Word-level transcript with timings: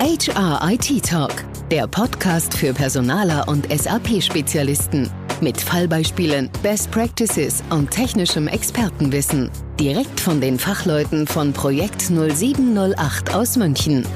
HR 0.00 0.60
IT 0.70 1.04
Talk, 1.04 1.44
der 1.72 1.88
Podcast 1.88 2.56
für 2.56 2.72
Personaler 2.72 3.48
und 3.48 3.66
SAP-Spezialisten. 3.68 5.10
Mit 5.40 5.60
Fallbeispielen, 5.60 6.48
Best 6.62 6.92
Practices 6.92 7.64
und 7.70 7.90
technischem 7.90 8.46
Expertenwissen. 8.46 9.50
Direkt 9.80 10.20
von 10.20 10.40
den 10.40 10.56
Fachleuten 10.56 11.26
von 11.26 11.52
Projekt 11.52 12.02
0708 12.02 13.34
aus 13.34 13.56
München. 13.56 14.06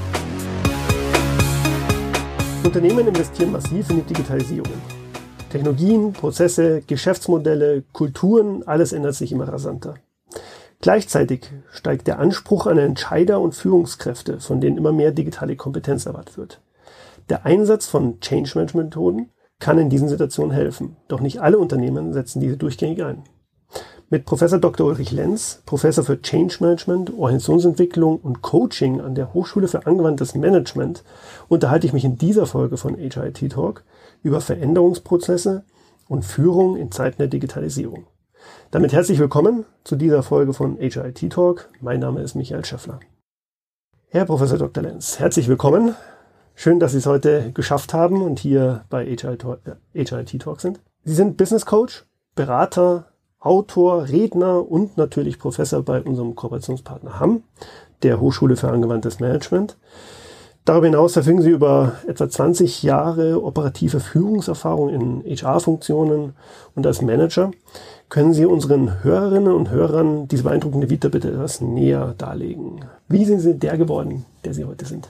Unternehmen 2.63 3.09
investieren 3.09 3.51
massiv 3.51 3.89
in 3.89 3.97
die 3.97 4.13
Digitalisierung. 4.13 4.73
Technologien, 5.49 6.13
Prozesse, 6.13 6.81
Geschäftsmodelle, 6.87 7.83
Kulturen, 7.91 8.63
alles 8.65 8.93
ändert 8.93 9.15
sich 9.15 9.33
immer 9.33 9.49
rasanter. 9.49 9.95
Gleichzeitig 10.83 11.49
steigt 11.71 12.07
der 12.07 12.19
Anspruch 12.19 12.67
an 12.67 12.77
Entscheider 12.77 13.39
und 13.39 13.55
Führungskräfte, 13.55 14.41
von 14.41 14.59
denen 14.59 14.75
immer 14.75 14.91
mehr 14.91 15.11
digitale 15.13 15.55
Kompetenz 15.55 16.05
erwartet 16.05 16.37
wird. 16.37 16.59
Der 17.29 17.45
Einsatz 17.45 17.85
von 17.85 18.19
Change 18.19 18.51
Management 18.55 18.89
Methoden 18.89 19.29
kann 19.59 19.79
in 19.79 19.89
diesen 19.89 20.09
Situationen 20.09 20.51
helfen, 20.51 20.97
doch 21.07 21.21
nicht 21.21 21.39
alle 21.39 21.57
Unternehmen 21.57 22.11
setzen 22.11 22.41
diese 22.41 22.57
durchgängig 22.57 23.01
ein. 23.01 23.23
Mit 24.09 24.25
Professor 24.25 24.59
Dr. 24.59 24.87
Ulrich 24.87 25.13
Lenz, 25.13 25.61
Professor 25.65 26.03
für 26.03 26.21
Change 26.21 26.57
Management, 26.59 27.13
Organisationsentwicklung 27.17 28.17
und 28.17 28.41
Coaching 28.41 28.99
an 28.99 29.15
der 29.15 29.33
Hochschule 29.33 29.69
für 29.69 29.87
angewandtes 29.87 30.35
Management 30.35 31.05
unterhalte 31.47 31.87
ich 31.87 31.93
mich 31.93 32.03
in 32.03 32.17
dieser 32.17 32.45
Folge 32.45 32.75
von 32.75 32.95
HIT 32.95 33.53
Talk 33.53 33.85
über 34.21 34.41
Veränderungsprozesse 34.41 35.63
und 36.09 36.25
Führung 36.25 36.75
in 36.75 36.91
Zeiten 36.91 37.19
der 37.19 37.29
Digitalisierung. 37.29 38.05
Damit 38.71 38.93
herzlich 38.93 39.19
willkommen 39.19 39.65
zu 39.83 39.95
dieser 39.95 40.23
Folge 40.23 40.53
von 40.53 40.77
HIT 40.77 41.29
Talk. 41.31 41.69
Mein 41.81 41.99
Name 41.99 42.21
ist 42.21 42.35
Michael 42.35 42.65
Schäffler. 42.65 42.99
Herr 44.09 44.25
Professor 44.25 44.57
Dr. 44.57 44.83
Lenz, 44.83 45.19
herzlich 45.19 45.47
willkommen. 45.47 45.95
Schön, 46.55 46.79
dass 46.79 46.91
Sie 46.91 46.99
es 46.99 47.05
heute 47.05 47.51
geschafft 47.53 47.93
haben 47.93 48.21
und 48.21 48.39
hier 48.39 48.85
bei 48.89 49.05
HIT 49.05 49.23
äh, 49.23 50.37
Talk 50.37 50.61
sind. 50.61 50.79
Sie 51.03 51.13
sind 51.13 51.37
Business 51.37 51.65
Coach, 51.65 52.05
Berater, 52.35 53.07
Autor, 53.39 54.07
Redner 54.07 54.69
und 54.69 54.97
natürlich 54.97 55.39
Professor 55.39 55.81
bei 55.83 56.01
unserem 56.01 56.35
Kooperationspartner 56.35 57.19
Hamm, 57.19 57.43
der 58.03 58.19
Hochschule 58.19 58.55
für 58.55 58.69
angewandtes 58.69 59.19
Management. 59.19 59.77
Darüber 60.65 60.85
hinaus 60.85 61.13
verfügen 61.13 61.41
sie 61.41 61.49
über 61.49 61.93
etwa 62.07 62.29
20 62.29 62.83
Jahre 62.83 63.43
operative 63.43 63.99
Führungserfahrung 63.99 64.89
in 64.89 65.23
HR-Funktionen 65.25 66.35
und 66.73 66.87
als 66.87 67.01
Manager. 67.01 67.51
Können 68.13 68.35
Sie 68.35 68.45
unseren 68.45 69.03
Hörerinnen 69.03 69.51
und 69.51 69.71
Hörern 69.71 70.27
diese 70.27 70.43
beeindruckende 70.43 70.87
Vita 70.87 71.09
bitte 71.09 71.29
etwas 71.29 71.61
näher 71.61 72.13
darlegen? 72.15 72.85
Wie 73.07 73.25
sind 73.25 73.39
Sie 73.39 73.55
der 73.55 73.75
geworden, 73.75 74.23
der 74.45 74.53
Sie 74.53 74.65
heute 74.65 74.85
sind? 74.85 75.09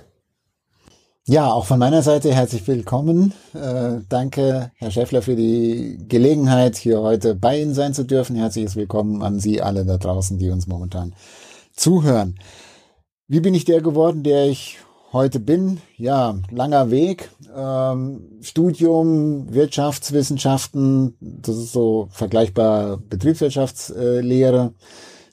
Ja, 1.28 1.52
auch 1.52 1.66
von 1.66 1.80
meiner 1.80 2.02
Seite 2.02 2.34
herzlich 2.34 2.66
willkommen. 2.66 3.34
Äh, 3.54 4.00
danke, 4.08 4.72
Herr 4.76 4.90
Schäffler, 4.90 5.22
für 5.22 5.36
die 5.36 5.98
Gelegenheit, 6.08 6.78
hier 6.78 7.02
heute 7.02 7.36
bei 7.36 7.60
Ihnen 7.60 7.74
sein 7.74 7.94
zu 7.94 8.06
dürfen. 8.06 8.38
Herzliches 8.38 8.78
Willkommen 8.78 9.22
an 9.22 9.38
Sie 9.38 9.62
alle 9.62 9.84
da 9.84 9.98
draußen, 9.98 10.38
die 10.38 10.50
uns 10.50 10.68
momentan 10.68 11.14
zuhören. 11.76 12.40
Wie 13.28 13.42
bin 13.42 13.54
ich 13.54 13.66
der 13.66 13.82
geworden, 13.82 14.24
der 14.24 14.46
ich 14.46 14.78
heute 15.14 15.40
bin. 15.40 15.80
Ja, 15.96 16.36
langer 16.50 16.92
Weg. 16.92 17.30
Ähm, 17.56 18.22
Studium, 18.42 19.54
Wirtschaftswissenschaften, 19.54 21.16
das 21.22 21.56
ist 21.56 21.72
so 21.72 22.08
vergleichbar 22.12 22.98
Betriebswirtschaftslehre. 22.98 24.74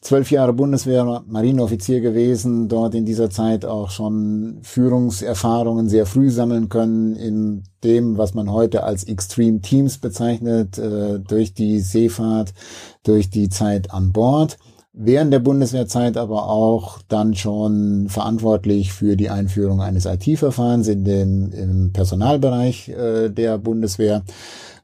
Zwölf 0.02 0.30
Jahre 0.30 0.54
Bundeswehr, 0.54 1.22
Marineoffizier 1.26 2.00
gewesen, 2.00 2.68
dort 2.68 2.94
in 2.94 3.04
dieser 3.04 3.28
Zeit 3.28 3.66
auch 3.66 3.90
schon 3.90 4.60
Führungserfahrungen 4.62 5.90
sehr 5.90 6.06
früh 6.06 6.30
sammeln 6.30 6.70
können 6.70 7.16
in 7.16 7.64
dem, 7.84 8.16
was 8.16 8.32
man 8.32 8.50
heute 8.50 8.82
als 8.84 9.04
Extreme 9.04 9.60
Teams 9.60 9.98
bezeichnet, 9.98 10.78
äh, 10.78 11.18
durch 11.20 11.52
die 11.52 11.80
Seefahrt, 11.80 12.54
durch 13.02 13.28
die 13.28 13.50
Zeit 13.50 13.92
an 13.92 14.12
Bord 14.12 14.56
während 15.03 15.33
der 15.33 15.38
Bundeswehrzeit 15.38 16.16
aber 16.16 16.49
auch 16.49 16.99
dann 17.09 17.34
schon 17.34 18.09
verantwortlich 18.09 18.93
für 18.93 19.16
die 19.16 19.31
Einführung 19.31 19.81
eines 19.81 20.05
IT-Verfahrens 20.05 20.88
in 20.88 21.05
dem 21.05 21.53
im 21.53 21.93
Personalbereich 21.93 22.91
äh, 22.91 23.31
der 23.31 23.59
Bundeswehr. 23.59 24.22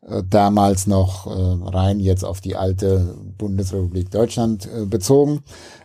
Äh, 0.09 0.23
damals 0.29 0.87
noch 0.87 1.27
äh, 1.27 1.69
rein 1.69 2.01
jetzt 2.01 2.25
auf 2.25 2.41
die 2.41 2.57
alte 2.57 3.15
Bundesrepublik 3.39 4.11
Deutschland 4.11 4.67
äh, 4.67 4.87
bezogen. 4.87 5.41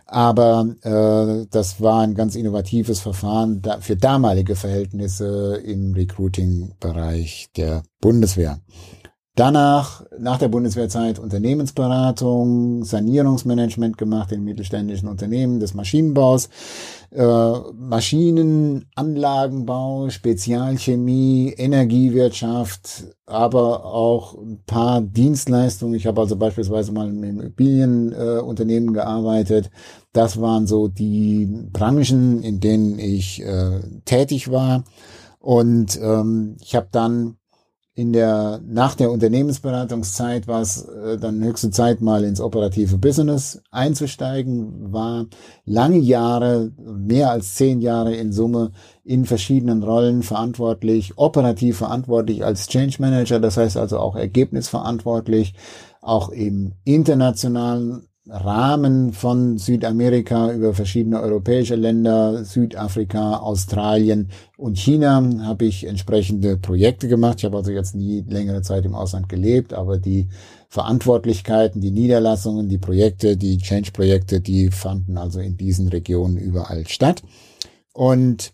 Aber 0.06 0.66
äh, 0.82 1.46
das 1.50 1.80
war 1.80 2.00
ein 2.00 2.14
ganz 2.14 2.36
innovatives 2.36 3.00
Verfahren 3.00 3.62
da, 3.62 3.80
für 3.80 3.96
damalige 3.96 4.56
Verhältnisse 4.56 5.56
im 5.64 5.94
Recruiting-Bereich 5.94 7.48
der 7.56 7.82
Bundeswehr. 8.00 8.58
Danach, 9.34 10.04
nach 10.18 10.36
der 10.36 10.48
Bundeswehrzeit, 10.48 11.18
Unternehmensberatung, 11.18 12.84
Sanierungsmanagement 12.84 13.96
gemacht 13.96 14.30
in 14.30 14.44
mittelständischen 14.44 15.08
Unternehmen 15.08 15.58
des 15.58 15.72
Maschinenbaus, 15.72 16.50
äh, 17.12 17.52
Maschinenanlagenbau, 17.74 20.10
Spezialchemie, 20.10 21.54
Energiewirtschaft, 21.56 23.04
aber 23.24 23.86
auch 23.86 24.34
ein 24.34 24.60
paar 24.66 25.00
Dienstleistungen. 25.00 25.94
Ich 25.94 26.06
habe 26.06 26.20
also 26.20 26.36
beispielsweise 26.36 26.92
mal 26.92 27.08
im 27.08 27.24
Immobilienunternehmen 27.24 28.90
äh, 28.90 28.92
gearbeitet. 28.92 29.70
Das 30.12 30.42
waren 30.42 30.66
so 30.66 30.88
die 30.88 31.46
Branchen, 31.72 32.42
in 32.42 32.60
denen 32.60 32.98
ich 32.98 33.42
äh, 33.42 33.80
tätig 34.04 34.52
war. 34.52 34.84
Und 35.38 35.98
ähm, 36.02 36.58
ich 36.60 36.76
habe 36.76 36.88
dann 36.92 37.38
in 37.94 38.14
der, 38.14 38.60
nach 38.66 38.94
der 38.94 39.10
Unternehmensberatungszeit 39.10 40.48
war 40.48 40.62
es 40.62 40.86
äh, 40.86 41.18
dann 41.18 41.44
höchste 41.44 41.70
Zeit, 41.70 42.00
mal 42.00 42.24
ins 42.24 42.40
operative 42.40 42.96
Business 42.96 43.62
einzusteigen, 43.70 44.92
war 44.92 45.26
lange 45.66 45.98
Jahre, 45.98 46.72
mehr 46.78 47.30
als 47.30 47.54
zehn 47.54 47.82
Jahre 47.82 48.14
in 48.14 48.32
Summe 48.32 48.72
in 49.04 49.26
verschiedenen 49.26 49.82
Rollen 49.82 50.22
verantwortlich, 50.22 51.12
operativ 51.16 51.78
verantwortlich 51.78 52.44
als 52.44 52.66
Change 52.66 52.96
Manager, 52.98 53.40
das 53.40 53.58
heißt 53.58 53.76
also 53.76 53.98
auch 53.98 54.16
ergebnisverantwortlich, 54.16 55.54
auch 56.00 56.30
im 56.30 56.72
internationalen 56.84 58.06
Rahmen 58.28 59.12
von 59.12 59.58
Südamerika 59.58 60.52
über 60.52 60.74
verschiedene 60.74 61.20
europäische 61.20 61.74
Länder, 61.74 62.44
Südafrika, 62.44 63.38
Australien 63.38 64.30
und 64.56 64.78
China 64.78 65.28
habe 65.42 65.64
ich 65.64 65.84
entsprechende 65.86 66.56
Projekte 66.56 67.08
gemacht. 67.08 67.38
Ich 67.38 67.44
habe 67.44 67.56
also 67.56 67.72
jetzt 67.72 67.96
nie 67.96 68.24
längere 68.28 68.62
Zeit 68.62 68.84
im 68.84 68.94
Ausland 68.94 69.28
gelebt, 69.28 69.74
aber 69.74 69.98
die 69.98 70.28
Verantwortlichkeiten, 70.68 71.80
die 71.80 71.90
Niederlassungen, 71.90 72.68
die 72.68 72.78
Projekte, 72.78 73.36
die 73.36 73.58
Change-Projekte, 73.58 74.40
die 74.40 74.70
fanden 74.70 75.18
also 75.18 75.40
in 75.40 75.56
diesen 75.56 75.88
Regionen 75.88 76.36
überall 76.36 76.86
statt. 76.86 77.22
Und 77.92 78.52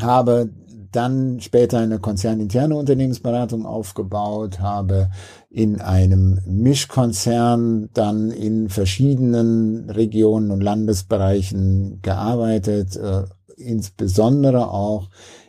habe 0.00 0.50
dann 0.92 1.40
später 1.40 1.78
eine 1.78 1.98
konzerninterne 1.98 2.74
Unternehmensberatung 2.74 3.66
aufgebaut, 3.66 4.60
habe 4.60 5.10
in 5.50 5.80
einem 5.80 6.40
Mischkonzern 6.46 7.90
dann 7.94 8.30
in 8.30 8.68
verschiedenen 8.68 9.90
Regionen 9.90 10.50
und 10.50 10.60
Landesbereichen 10.60 12.00
gearbeitet, 12.02 12.96
äh, 12.96 13.24
insbesondere 13.56 14.70
auch 14.70 15.08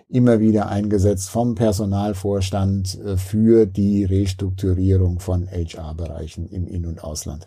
immer 0.10 0.40
wieder 0.40 0.70
eingesetzt 0.70 1.30
vom 1.30 1.56
Personalvorstand 1.56 3.00
äh, 3.00 3.18
für 3.18 3.66
die 3.66 4.04
Restrukturierung 4.04 5.20
von 5.20 5.48
HR-Bereichen 5.48 6.48
im 6.48 6.68
In- 6.68 6.86
und 6.86 7.04
Ausland. 7.04 7.46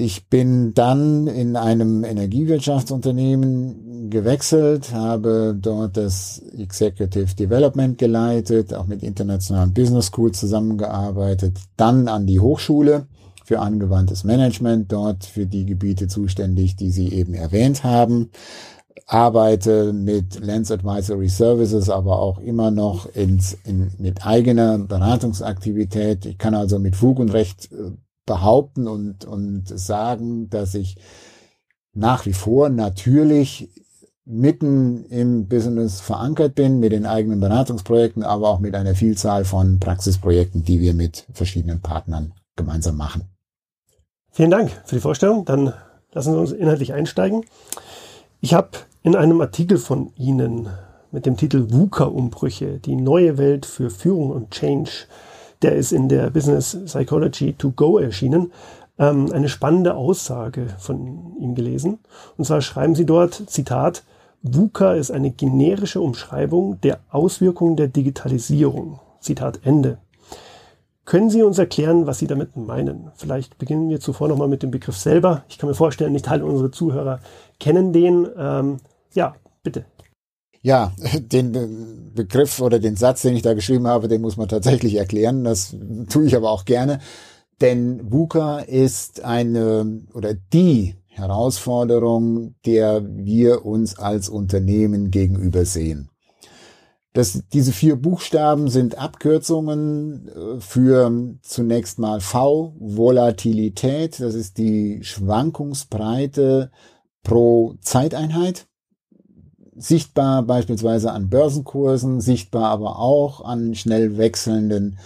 Ich 0.00 0.28
bin 0.28 0.74
dann 0.74 1.26
in 1.26 1.56
einem 1.56 2.04
Energiewirtschaftsunternehmen 2.04 4.10
gewechselt, 4.10 4.94
habe 4.94 5.58
dort 5.60 5.96
das 5.96 6.40
Executive 6.56 7.34
Development 7.34 7.98
geleitet, 7.98 8.72
auch 8.74 8.86
mit 8.86 9.02
internationalen 9.02 9.74
Business 9.74 10.12
Schools 10.12 10.38
zusammengearbeitet, 10.38 11.58
dann 11.76 12.06
an 12.06 12.26
die 12.26 12.38
Hochschule 12.38 13.08
für 13.44 13.58
angewandtes 13.58 14.22
Management, 14.22 14.92
dort 14.92 15.24
für 15.24 15.46
die 15.46 15.66
Gebiete 15.66 16.06
zuständig, 16.06 16.76
die 16.76 16.92
Sie 16.92 17.12
eben 17.12 17.34
erwähnt 17.34 17.82
haben, 17.82 18.30
arbeite 19.08 19.92
mit 19.92 20.38
Lens 20.38 20.70
Advisory 20.70 21.28
Services, 21.28 21.90
aber 21.90 22.20
auch 22.20 22.38
immer 22.38 22.70
noch 22.70 23.12
ins, 23.16 23.58
in, 23.64 23.90
mit 23.98 24.24
eigener 24.24 24.78
Beratungsaktivität. 24.78 26.24
Ich 26.24 26.38
kann 26.38 26.54
also 26.54 26.78
mit 26.78 26.94
Fug 26.94 27.18
und 27.18 27.32
Recht 27.32 27.72
äh, 27.72 27.90
behaupten 28.28 28.86
und, 28.86 29.24
und 29.24 29.66
sagen, 29.66 30.48
dass 30.48 30.76
ich 30.76 30.96
nach 31.92 32.26
wie 32.26 32.32
vor 32.32 32.68
natürlich 32.68 33.70
mitten 34.24 35.06
im 35.06 35.48
Business 35.48 36.00
verankert 36.00 36.54
bin, 36.54 36.78
mit 36.78 36.92
den 36.92 37.06
eigenen 37.06 37.40
Beratungsprojekten, 37.40 38.22
aber 38.22 38.48
auch 38.48 38.60
mit 38.60 38.74
einer 38.74 38.94
Vielzahl 38.94 39.44
von 39.44 39.80
Praxisprojekten, 39.80 40.62
die 40.62 40.80
wir 40.80 40.94
mit 40.94 41.26
verschiedenen 41.32 41.80
Partnern 41.80 42.34
gemeinsam 42.54 42.96
machen. 42.96 43.22
Vielen 44.30 44.50
Dank 44.50 44.70
für 44.84 44.96
die 44.96 45.00
Vorstellung. 45.00 45.46
Dann 45.46 45.72
lassen 46.12 46.34
Sie 46.34 46.38
uns 46.38 46.52
inhaltlich 46.52 46.92
einsteigen. 46.92 47.44
Ich 48.40 48.54
habe 48.54 48.68
in 49.02 49.16
einem 49.16 49.40
Artikel 49.40 49.78
von 49.78 50.12
Ihnen 50.16 50.68
mit 51.10 51.24
dem 51.24 51.36
Titel 51.36 51.70
VUCA-Umbrüche, 51.70 52.78
die 52.78 52.96
neue 52.96 53.38
Welt 53.38 53.64
für 53.64 53.88
Führung 53.90 54.30
und 54.30 54.50
Change. 54.50 54.90
Der 55.62 55.74
ist 55.74 55.92
in 55.92 56.08
der 56.08 56.30
Business 56.30 56.76
Psychology 56.84 57.52
to 57.54 57.72
Go 57.72 57.98
erschienen. 57.98 58.52
Ähm, 58.98 59.32
eine 59.32 59.48
spannende 59.48 59.94
Aussage 59.94 60.68
von 60.78 61.36
ihm 61.40 61.54
gelesen. 61.54 61.98
Und 62.36 62.44
zwar 62.44 62.60
schreiben 62.60 62.94
sie 62.94 63.06
dort, 63.06 63.42
Zitat, 63.48 64.02
VUCA 64.42 64.94
ist 64.94 65.10
eine 65.10 65.30
generische 65.30 66.00
Umschreibung 66.00 66.80
der 66.80 67.00
Auswirkungen 67.10 67.76
der 67.76 67.88
Digitalisierung. 67.88 69.00
Zitat 69.20 69.60
Ende. 69.64 69.98
Können 71.04 71.30
Sie 71.30 71.42
uns 71.42 71.58
erklären, 71.58 72.06
was 72.06 72.18
Sie 72.18 72.26
damit 72.26 72.56
meinen? 72.56 73.10
Vielleicht 73.14 73.56
beginnen 73.56 73.88
wir 73.88 73.98
zuvor 73.98 74.28
nochmal 74.28 74.46
mit 74.46 74.62
dem 74.62 74.70
Begriff 74.70 74.96
selber. 74.96 75.42
Ich 75.48 75.56
kann 75.56 75.68
mir 75.68 75.74
vorstellen, 75.74 76.12
nicht 76.12 76.28
alle 76.28 76.44
unsere 76.44 76.70
Zuhörer 76.70 77.20
kennen 77.58 77.94
den. 77.94 78.28
Ähm, 78.36 78.76
ja, 79.14 79.34
bitte. 79.62 79.86
Ja, 80.68 80.92
den 81.18 82.12
Begriff 82.14 82.60
oder 82.60 82.78
den 82.78 82.94
Satz, 82.94 83.22
den 83.22 83.34
ich 83.34 83.40
da 83.40 83.54
geschrieben 83.54 83.86
habe, 83.86 84.06
den 84.06 84.20
muss 84.20 84.36
man 84.36 84.48
tatsächlich 84.48 84.96
erklären. 84.96 85.42
Das 85.42 85.74
tue 86.10 86.26
ich 86.26 86.36
aber 86.36 86.50
auch 86.50 86.66
gerne. 86.66 86.98
Denn 87.62 88.12
VUCA 88.12 88.58
ist 88.58 89.24
eine 89.24 90.02
oder 90.12 90.34
die 90.34 90.96
Herausforderung, 91.06 92.54
der 92.66 93.02
wir 93.02 93.64
uns 93.64 93.98
als 93.98 94.28
Unternehmen 94.28 95.10
gegenüber 95.10 95.64
sehen. 95.64 96.10
Das, 97.14 97.42
diese 97.50 97.72
vier 97.72 97.96
Buchstaben 97.96 98.68
sind 98.68 98.98
Abkürzungen 98.98 100.28
äh, 100.28 100.60
für 100.60 101.10
zunächst 101.40 101.98
mal 101.98 102.20
V, 102.20 102.74
Volatilität, 102.78 104.20
das 104.20 104.34
ist 104.34 104.58
die 104.58 105.02
Schwankungsbreite 105.02 106.70
pro 107.22 107.74
Zeiteinheit. 107.80 108.67
Sichtbar 109.78 110.42
beispielsweise 110.42 111.12
an 111.12 111.30
Börsenkursen, 111.30 112.20
sichtbar 112.20 112.70
aber 112.70 112.98
auch 112.98 113.44
an 113.44 113.74
schnell 113.74 114.18
wechselnden 114.18 114.98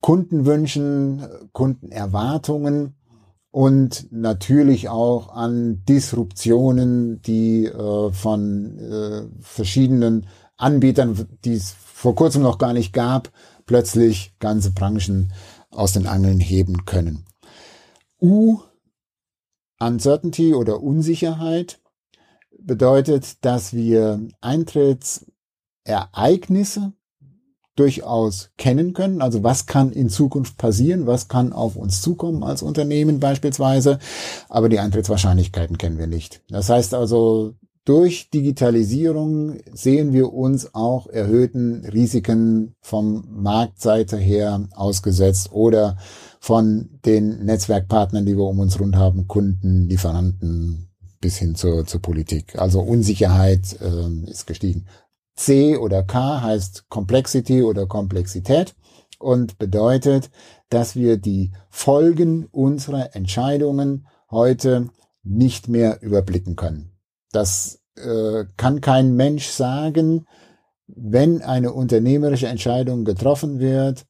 Kundenwünschen, 0.00 1.26
Kundenerwartungen 1.52 2.94
und 3.50 4.08
natürlich 4.12 4.88
auch 4.88 5.34
an 5.34 5.82
Disruptionen, 5.88 7.20
die 7.22 7.66
äh, 7.66 8.12
von 8.12 8.78
äh, 8.78 9.22
verschiedenen 9.40 10.26
Anbietern, 10.56 11.26
die 11.44 11.54
es 11.54 11.72
vor 11.72 12.14
kurzem 12.14 12.42
noch 12.42 12.58
gar 12.58 12.72
nicht 12.72 12.92
gab, 12.92 13.30
plötzlich 13.66 14.34
ganze 14.38 14.70
Branchen 14.70 15.32
aus 15.70 15.92
den 15.92 16.06
Angeln 16.06 16.40
heben 16.40 16.84
können. 16.84 17.24
U, 18.20 18.60
Uncertainty 19.78 20.54
oder 20.54 20.82
Unsicherheit, 20.82 21.80
bedeutet, 22.60 23.44
dass 23.44 23.72
wir 23.72 24.20
Eintrittsereignisse 24.40 26.92
durchaus 27.76 28.50
kennen 28.56 28.94
können. 28.94 29.20
Also 29.20 29.44
was 29.44 29.66
kann 29.66 29.92
in 29.92 30.08
Zukunft 30.08 30.56
passieren? 30.56 31.06
Was 31.06 31.28
kann 31.28 31.52
auf 31.52 31.76
uns 31.76 32.00
zukommen 32.00 32.42
als 32.42 32.62
Unternehmen 32.62 33.20
beispielsweise? 33.20 33.98
Aber 34.48 34.68
die 34.68 34.78
Eintrittswahrscheinlichkeiten 34.78 35.78
kennen 35.78 35.98
wir 35.98 36.06
nicht. 36.06 36.42
Das 36.48 36.70
heißt 36.70 36.94
also, 36.94 37.54
durch 37.84 38.30
Digitalisierung 38.30 39.58
sehen 39.72 40.12
wir 40.12 40.32
uns 40.32 40.74
auch 40.74 41.06
erhöhten 41.06 41.84
Risiken 41.84 42.74
vom 42.80 43.24
Marktseite 43.30 44.16
her 44.16 44.66
ausgesetzt 44.74 45.52
oder 45.52 45.96
von 46.40 46.98
den 47.04 47.44
Netzwerkpartnern, 47.44 48.26
die 48.26 48.36
wir 48.36 48.44
um 48.44 48.58
uns 48.58 48.80
rund 48.80 48.96
haben, 48.96 49.28
Kunden, 49.28 49.88
Lieferanten 49.88 50.85
bis 51.26 51.38
hin 51.38 51.56
zur, 51.56 51.84
zur 51.84 52.00
Politik. 52.00 52.56
Also 52.56 52.78
Unsicherheit 52.78 53.80
äh, 53.80 54.30
ist 54.30 54.46
gestiegen. 54.46 54.86
C 55.34 55.76
oder 55.76 56.04
K 56.04 56.40
heißt 56.40 56.88
Complexity 56.88 57.64
oder 57.64 57.88
Komplexität 57.88 58.76
und 59.18 59.58
bedeutet, 59.58 60.30
dass 60.68 60.94
wir 60.94 61.16
die 61.16 61.50
Folgen 61.68 62.46
unserer 62.52 63.16
Entscheidungen 63.16 64.06
heute 64.30 64.88
nicht 65.24 65.66
mehr 65.66 66.00
überblicken 66.00 66.54
können. 66.54 66.92
Das 67.32 67.80
äh, 67.96 68.44
kann 68.56 68.80
kein 68.80 69.16
Mensch 69.16 69.48
sagen, 69.48 70.26
wenn 70.86 71.42
eine 71.42 71.72
unternehmerische 71.72 72.46
Entscheidung 72.46 73.04
getroffen 73.04 73.58
wird, 73.58 74.06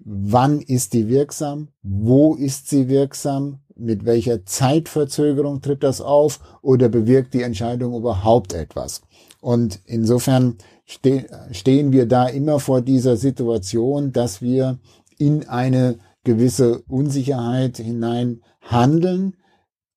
wann 0.00 0.60
ist 0.60 0.92
die 0.92 1.06
wirksam, 1.06 1.68
wo 1.82 2.34
ist 2.34 2.68
sie 2.68 2.88
wirksam, 2.88 3.60
mit 3.78 4.04
welcher 4.04 4.44
Zeitverzögerung 4.44 5.60
tritt 5.62 5.82
das 5.82 6.00
auf 6.00 6.40
oder 6.62 6.88
bewirkt 6.88 7.34
die 7.34 7.42
Entscheidung 7.42 7.94
überhaupt 7.94 8.52
etwas. 8.52 9.02
Und 9.40 9.80
insofern 9.86 10.56
ste 10.86 11.26
stehen 11.52 11.92
wir 11.92 12.06
da 12.06 12.26
immer 12.26 12.60
vor 12.60 12.80
dieser 12.80 13.16
Situation, 13.16 14.12
dass 14.12 14.42
wir 14.42 14.78
in 15.18 15.48
eine 15.48 15.98
gewisse 16.24 16.82
Unsicherheit 16.88 17.78
hinein 17.78 18.42
handeln 18.60 19.36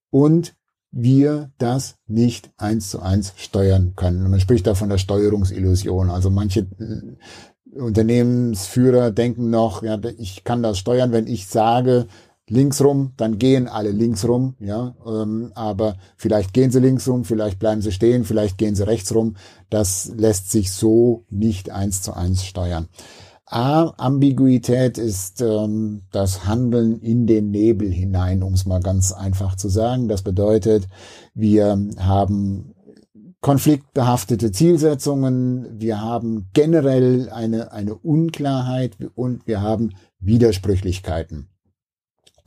und 0.09 0.53
wir 0.91 1.51
das 1.57 1.95
nicht 2.07 2.51
eins 2.57 2.89
zu 2.89 3.01
eins 3.01 3.33
steuern 3.37 3.93
können. 3.95 4.29
Man 4.29 4.39
spricht 4.39 4.67
da 4.67 4.75
von 4.75 4.89
der 4.89 4.97
Steuerungsillusion. 4.97 6.09
Also 6.09 6.29
manche 6.29 6.61
äh, 6.79 7.79
Unternehmensführer 7.79 9.11
denken 9.11 9.49
noch, 9.49 9.83
ja, 9.83 9.97
ich 10.17 10.43
kann 10.43 10.61
das 10.61 10.77
steuern, 10.77 11.13
wenn 11.13 11.27
ich 11.27 11.47
sage, 11.47 12.07
links 12.51 12.83
rum, 12.83 13.13
dann 13.17 13.39
gehen 13.39 13.67
alle 13.67 13.91
links 13.91 14.27
rum, 14.27 14.55
ja, 14.59 14.93
ähm, 15.07 15.51
aber 15.55 15.95
vielleicht 16.17 16.53
gehen 16.53 16.69
sie 16.69 16.79
links 16.79 17.07
rum, 17.07 17.23
vielleicht 17.23 17.59
bleiben 17.59 17.81
sie 17.81 17.91
stehen, 17.91 18.25
vielleicht 18.25 18.57
gehen 18.57 18.75
sie 18.75 18.85
rechts 18.85 19.15
rum. 19.15 19.35
Das 19.69 20.11
lässt 20.15 20.51
sich 20.51 20.71
so 20.71 21.25
nicht 21.29 21.71
eins 21.71 22.01
zu 22.01 22.13
eins 22.13 22.43
steuern. 22.43 22.87
A, 23.45 23.93
Ambiguität 23.97 24.97
ist 24.97 25.41
ähm, 25.41 26.03
das 26.11 26.45
Handeln 26.45 26.99
in 26.99 27.27
den 27.27 27.51
Nebel 27.51 27.91
hinein, 27.91 28.43
um 28.43 28.53
es 28.53 28.65
mal 28.65 28.81
ganz 28.81 29.11
einfach 29.11 29.55
zu 29.55 29.67
sagen. 29.67 30.07
Das 30.07 30.21
bedeutet, 30.21 30.87
wir 31.33 31.77
haben 31.97 32.75
konfliktbehaftete 33.41 34.51
Zielsetzungen, 34.51 35.79
wir 35.79 35.99
haben 35.99 36.49
generell 36.53 37.29
eine, 37.29 37.71
eine 37.71 37.95
Unklarheit 37.95 38.97
und 39.15 39.47
wir 39.47 39.61
haben 39.61 39.91
Widersprüchlichkeiten. 40.19 41.50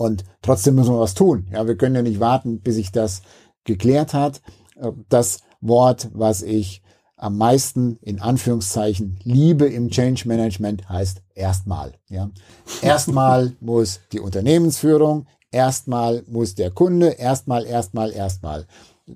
Und 0.04 0.24
trotzdem 0.42 0.74
müssen 0.74 0.94
wir 0.94 1.00
was 1.00 1.14
tun. 1.14 1.46
Ja, 1.50 1.66
wir 1.66 1.76
können 1.76 1.94
ja 1.94 2.02
nicht 2.02 2.20
warten, 2.20 2.60
bis 2.60 2.74
sich 2.76 2.92
das 2.92 3.22
geklärt 3.64 4.14
hat. 4.14 4.42
Äh, 4.76 4.92
das 5.08 5.38
Wort, 5.60 6.10
was 6.12 6.42
ich 6.42 6.82
am 7.16 7.38
meisten 7.38 7.96
in 8.02 8.20
Anführungszeichen 8.20 9.18
liebe 9.24 9.66
im 9.66 9.88
Change 9.88 10.28
Management 10.28 10.88
heißt 10.88 11.22
erstmal. 11.34 11.94
Ja. 12.08 12.30
Erstmal 12.82 13.52
muss 13.60 14.00
die 14.12 14.20
Unternehmensführung, 14.20 15.26
erstmal 15.50 16.22
muss 16.26 16.54
der 16.54 16.70
Kunde, 16.70 17.10
erstmal, 17.10 17.64
erstmal, 17.64 18.12
erstmal. 18.12 18.66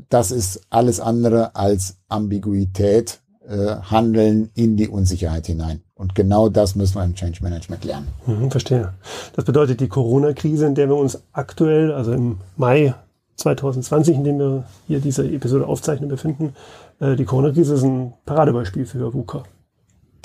Das 0.08 0.30
ist 0.30 0.62
alles 0.70 1.00
andere 1.00 1.54
als 1.54 1.98
Ambiguität, 2.08 3.20
äh, 3.46 3.76
Handeln 3.76 4.50
in 4.54 4.76
die 4.76 4.88
Unsicherheit 4.88 5.46
hinein. 5.46 5.82
Und 5.98 6.14
genau 6.14 6.48
das 6.48 6.76
müssen 6.76 6.94
wir 6.94 7.04
im 7.04 7.14
Change 7.14 7.42
Management 7.42 7.84
lernen. 7.84 8.08
Mhm, 8.24 8.50
verstehe. 8.52 8.94
Das 9.34 9.44
bedeutet, 9.44 9.80
die 9.80 9.88
Corona-Krise, 9.88 10.66
in 10.66 10.76
der 10.76 10.88
wir 10.88 10.96
uns 10.96 11.20
aktuell, 11.32 11.92
also 11.92 12.12
im 12.12 12.38
Mai 12.56 12.94
2020, 13.34 14.16
in 14.16 14.24
dem 14.24 14.38
wir 14.38 14.64
hier 14.86 15.00
diese 15.00 15.28
Episode 15.28 15.66
aufzeichnen, 15.66 16.08
befinden, 16.08 16.54
äh, 17.00 17.16
die 17.16 17.24
Corona-Krise 17.24 17.74
ist 17.74 17.82
ein 17.82 18.14
Paradebeispiel 18.24 18.86
für 18.86 19.12
VUCA. 19.12 19.42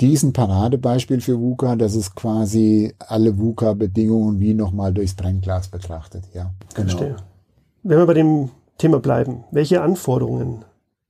Die 0.00 0.12
ist 0.12 0.22
ein 0.22 0.32
Paradebeispiel 0.32 1.20
für 1.20 1.40
VUCA. 1.40 1.74
Das 1.74 1.96
ist 1.96 2.14
quasi 2.14 2.94
alle 2.98 3.36
VUCA-Bedingungen 3.36 4.38
wie 4.38 4.54
nochmal 4.54 4.92
durchs 4.94 5.14
Brennglas 5.14 5.68
betrachtet. 5.68 6.24
Ja, 6.34 6.52
genau. 6.74 6.88
Verstehe. 6.88 7.16
Wenn 7.82 7.98
wir 7.98 8.06
bei 8.06 8.14
dem 8.14 8.50
Thema 8.78 9.00
bleiben, 9.00 9.42
welche 9.50 9.82
Anforderungen 9.82 10.64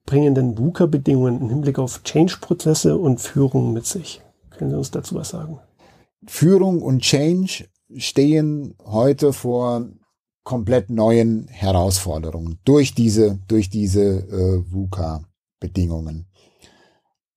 bringen 0.07 0.35
denn 0.35 0.57
VUCA-Bedingungen 0.57 1.43
im 1.43 1.49
Hinblick 1.51 1.79
auf 1.79 2.03
Change-Prozesse 2.03 2.97
und 2.97 3.21
Führung 3.21 3.75
mit 3.75 3.85
sich? 3.85 4.24
Können 4.57 4.71
Sie 4.71 4.77
uns 4.77 4.91
dazu 4.91 5.15
was 5.15 5.31
sagen? 5.31 5.59
Führung 6.27 6.83
und 6.83 7.01
Change 7.01 7.69
stehen 7.97 8.75
heute 8.85 9.33
vor 9.33 9.89
komplett 10.43 10.91
neuen 10.91 11.49
Herausforderungen 11.49 12.59
durch 12.65 12.95
diese, 12.95 13.39
durch 13.49 13.71
diese 13.71 14.03
äh, 14.03 14.73
VUCA-Bedingungen. 14.73 16.27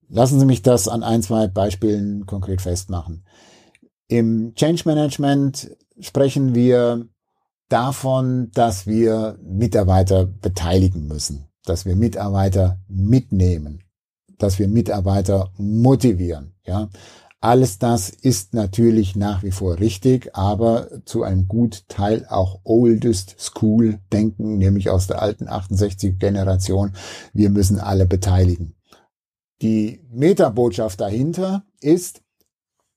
Lassen 0.10 0.40
Sie 0.40 0.46
mich 0.46 0.62
das 0.62 0.88
an 0.88 1.04
ein, 1.04 1.22
zwei 1.22 1.48
Beispielen 1.48 2.26
konkret 2.26 2.62
festmachen. 2.62 3.26
Im 4.08 4.54
Change 4.56 4.84
Management 4.86 5.76
sprechen 6.00 6.56
wir 6.56 7.08
davon, 7.70 8.52
dass 8.54 8.88
wir 8.88 9.38
Mitarbeiter 9.44 10.26
beteiligen 10.26 11.08
müssen, 11.08 11.48
dass 11.66 11.86
wir 11.86 11.96
Mitarbeiter 11.96 12.80
mitnehmen 12.88 13.84
dass 14.38 14.60
wir 14.60 14.68
Mitarbeiter 14.68 15.52
motivieren. 15.58 16.54
Ja, 16.66 16.90
alles 17.40 17.78
das 17.78 18.10
ist 18.10 18.54
natürlich 18.54 19.16
nach 19.16 19.44
wie 19.44 19.52
vor 19.52 19.80
richtig, 19.80 20.36
aber 20.36 21.06
zu 21.06 21.24
einem 21.24 21.48
gut 21.48 21.86
Teil 21.88 22.26
auch 22.30 22.62
oldest 22.64 23.36
school 23.40 24.00
denken, 24.12 24.58
nämlich 24.58 24.90
aus 24.90 25.08
der 25.08 25.22
alten 25.22 25.48
68 25.48 26.18
Generation. 26.18 26.94
Wir 27.34 27.52
müssen 27.52 27.80
alle 27.80 28.08
beteiligen. 28.08 28.76
Die 29.62 30.02
Metabotschaft 30.12 31.00
dahinter 31.00 31.64
ist, 31.80 32.22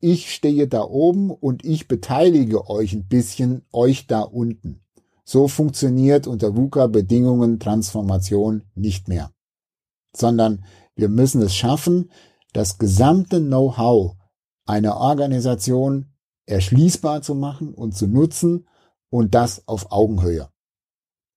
ich 0.01 0.33
stehe 0.33 0.67
da 0.67 0.83
oben 0.83 1.31
und 1.31 1.65
ich 1.65 1.87
beteilige 1.87 2.69
euch 2.71 2.95
ein 2.95 3.07
bisschen, 3.07 3.63
euch 3.73 4.07
da 4.07 4.23
unten. 4.23 4.81
So 5.25 5.49
funktioniert 5.49 6.27
unter 6.27 6.57
VUCA-Bedingungen 6.57 7.61
Transformation 7.61 8.65
nicht 8.75 9.09
mehr. 9.09 9.31
Sondern 10.17 10.65
wir 11.01 11.09
müssen 11.09 11.43
es 11.43 11.55
schaffen, 11.55 12.11
das 12.53 12.79
gesamte 12.79 13.41
Know-how 13.41 14.17
einer 14.67 14.97
Organisation 14.97 16.07
erschließbar 16.47 17.23
zu 17.23 17.35
machen 17.35 17.75
und 17.75 17.97
zu 17.97 18.07
nutzen 18.07 18.69
und 19.09 19.35
das 19.35 19.67
auf 19.67 19.91
Augenhöhe. 19.91 20.49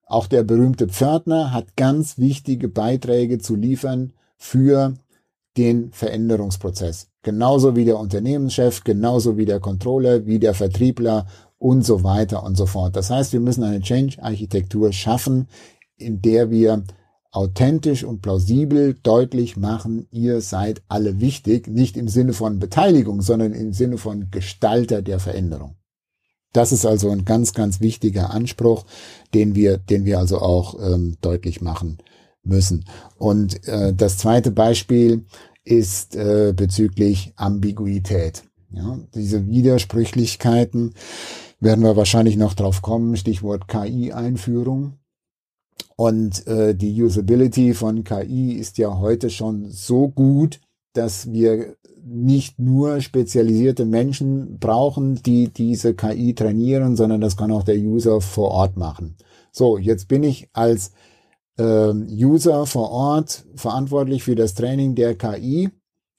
Auch 0.05 0.27
der 0.27 0.43
berühmte 0.43 0.87
Pförtner 0.87 1.51
hat 1.51 1.75
ganz 1.75 2.17
wichtige 2.17 2.67
Beiträge 2.67 3.39
zu 3.39 3.55
liefern 3.55 4.13
für 4.37 4.95
den 5.57 5.91
Veränderungsprozess. 5.91 7.09
Genauso 7.21 7.75
wie 7.75 7.85
der 7.85 7.97
Unternehmenschef, 7.97 8.83
genauso 8.83 9.37
wie 9.37 9.45
der 9.45 9.59
Controller, 9.59 10.25
wie 10.25 10.39
der 10.39 10.53
Vertriebler 10.53 11.27
und 11.57 11.85
so 11.85 12.03
weiter 12.03 12.43
und 12.43 12.57
so 12.57 12.65
fort. 12.65 12.95
Das 12.95 13.09
heißt, 13.09 13.31
wir 13.31 13.39
müssen 13.39 13.63
eine 13.63 13.79
Change-Architektur 13.79 14.91
schaffen, 14.91 15.47
in 15.95 16.21
der 16.21 16.51
wir 16.51 16.83
authentisch 17.33 18.03
und 18.03 18.21
plausibel 18.21 18.95
deutlich 19.01 19.57
machen, 19.57 20.07
ihr 20.11 20.39
seid 20.41 20.81
alle 20.87 21.19
wichtig, 21.19 21.67
nicht 21.67 21.97
im 21.97 22.07
Sinne 22.07 22.33
von 22.33 22.59
Beteiligung, 22.59 23.21
sondern 23.21 23.53
im 23.53 23.73
Sinne 23.73 23.97
von 23.97 24.29
Gestalter 24.31 25.01
der 25.01 25.19
Veränderung. 25.19 25.75
Das 26.53 26.71
ist 26.71 26.85
also 26.85 27.09
ein 27.09 27.25
ganz, 27.25 27.53
ganz 27.53 27.81
wichtiger 27.81 28.29
Anspruch, 28.29 28.85
den 29.33 29.55
wir, 29.55 29.77
den 29.79 30.05
wir 30.05 30.19
also 30.19 30.39
auch 30.39 30.79
ähm, 30.79 31.17
deutlich 31.21 31.61
machen 31.61 31.97
müssen. 32.43 32.85
Und 33.17 33.67
äh, 33.67 33.93
das 33.93 34.19
zweite 34.19 34.51
Beispiel 34.51 35.25
ist 35.63 36.15
äh, 36.15 36.53
bezüglich 36.55 37.33
Ambiguität. 37.35 38.43
Ja, 38.71 38.99
diese 39.15 39.47
Widersprüchlichkeiten 39.47 40.93
werden 41.59 41.83
wir 41.83 41.95
wahrscheinlich 41.95 42.37
noch 42.37 42.53
drauf 42.53 42.81
kommen. 42.81 43.15
Stichwort 43.17 43.67
KI-Einführung. 43.67 44.99
Und 45.95 46.47
äh, 46.47 46.75
die 46.75 47.01
Usability 47.01 47.73
von 47.73 48.03
KI 48.03 48.53
ist 48.53 48.77
ja 48.77 48.97
heute 48.97 49.29
schon 49.29 49.69
so 49.69 50.09
gut, 50.09 50.59
dass 50.93 51.31
wir 51.31 51.75
nicht 52.05 52.59
nur 52.59 52.99
spezialisierte 53.01 53.85
Menschen 53.85 54.59
brauchen, 54.59 55.21
die 55.23 55.49
diese 55.49 55.93
KI 55.93 56.33
trainieren, 56.33 56.95
sondern 56.95 57.21
das 57.21 57.37
kann 57.37 57.51
auch 57.51 57.63
der 57.63 57.77
User 57.77 58.19
vor 58.21 58.51
Ort 58.51 58.75
machen. 58.75 59.15
So, 59.51 59.77
jetzt 59.77 60.07
bin 60.07 60.23
ich 60.23 60.49
als 60.53 60.91
äh, 61.57 61.63
User 61.63 62.65
vor 62.65 62.91
Ort 62.91 63.45
verantwortlich 63.55 64.23
für 64.23 64.35
das 64.35 64.53
Training 64.53 64.95
der 64.95 65.15
KI. 65.15 65.69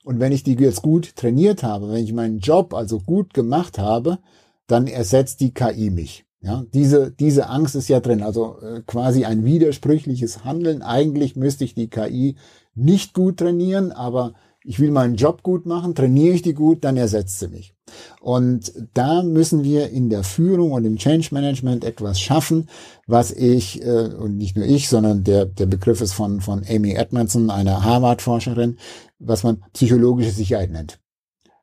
Und 0.05 0.21
wenn 0.21 0.33
ich 0.33 0.43
die 0.43 0.55
jetzt 0.55 0.83
gut 0.83 1.17
trainiert 1.17 1.63
habe, 1.63 1.91
wenn 1.91 2.05
ich 2.05 2.13
meinen 2.13 2.39
Job 2.39 2.75
also 2.75 2.99
gut 3.01 3.35
gemacht 3.35 3.79
habe, 3.79 4.19
dann 4.67 4.87
ersetzt 4.87 5.41
die 5.41 5.53
KI 5.53 5.91
mich. 5.91 6.25
Ja, 6.45 6.63
diese, 6.75 7.11
diese 7.11 7.49
Angst 7.49 7.75
ist 7.75 7.89
ja 7.89 8.01
drin, 8.01 8.23
also 8.23 8.59
äh, 8.61 8.83
quasi 8.87 9.25
ein 9.25 9.47
widersprüchliches 9.47 10.45
Handeln. 10.45 10.83
Eigentlich 10.83 11.37
müsste 11.37 11.65
ich 11.65 11.75
die 11.75 11.89
KI 11.89 12.37
nicht 12.75 13.15
gut 13.15 13.39
trainieren, 13.39 13.93
aber 13.93 14.35
ich 14.63 14.79
will 14.79 14.91
meinen 14.91 15.17
Job 15.17 15.43
gut 15.43 15.65
machen, 15.65 15.95
trainiere 15.95 16.35
ich 16.35 16.43
die 16.43 16.53
gut, 16.53 16.85
dann 16.85 16.99
ersetzt 16.99 17.39
sie 17.39 17.49
mich. 17.49 17.75
Und 18.21 18.73
da 18.93 19.23
müssen 19.23 19.65
wir 19.65 19.89
in 19.89 20.11
der 20.11 20.23
Führung 20.23 20.73
und 20.73 20.85
im 20.85 20.97
Change 20.97 21.29
Management 21.33 21.83
etwas 21.83 22.21
schaffen, 22.21 22.69
was 23.07 23.33
ich, 23.33 23.83
äh, 23.83 24.09
und 24.09 24.37
nicht 24.37 24.55
nur 24.55 24.67
ich, 24.67 24.91
sondern 24.91 25.25
der, 25.25 25.47
der 25.47 25.67
Begriff 25.67 26.03
ist 26.03 26.13
von, 26.13 26.43
von 26.43 26.63
Amy 26.69 26.93
Edmondson, 26.93 27.49
einer 27.49 27.85
Harvard-Forscherin, 27.85 28.77
was 29.19 29.45
man 29.45 29.63
psychologische 29.73 30.33
Sicherheit 30.33 30.71
nennt. 30.71 30.99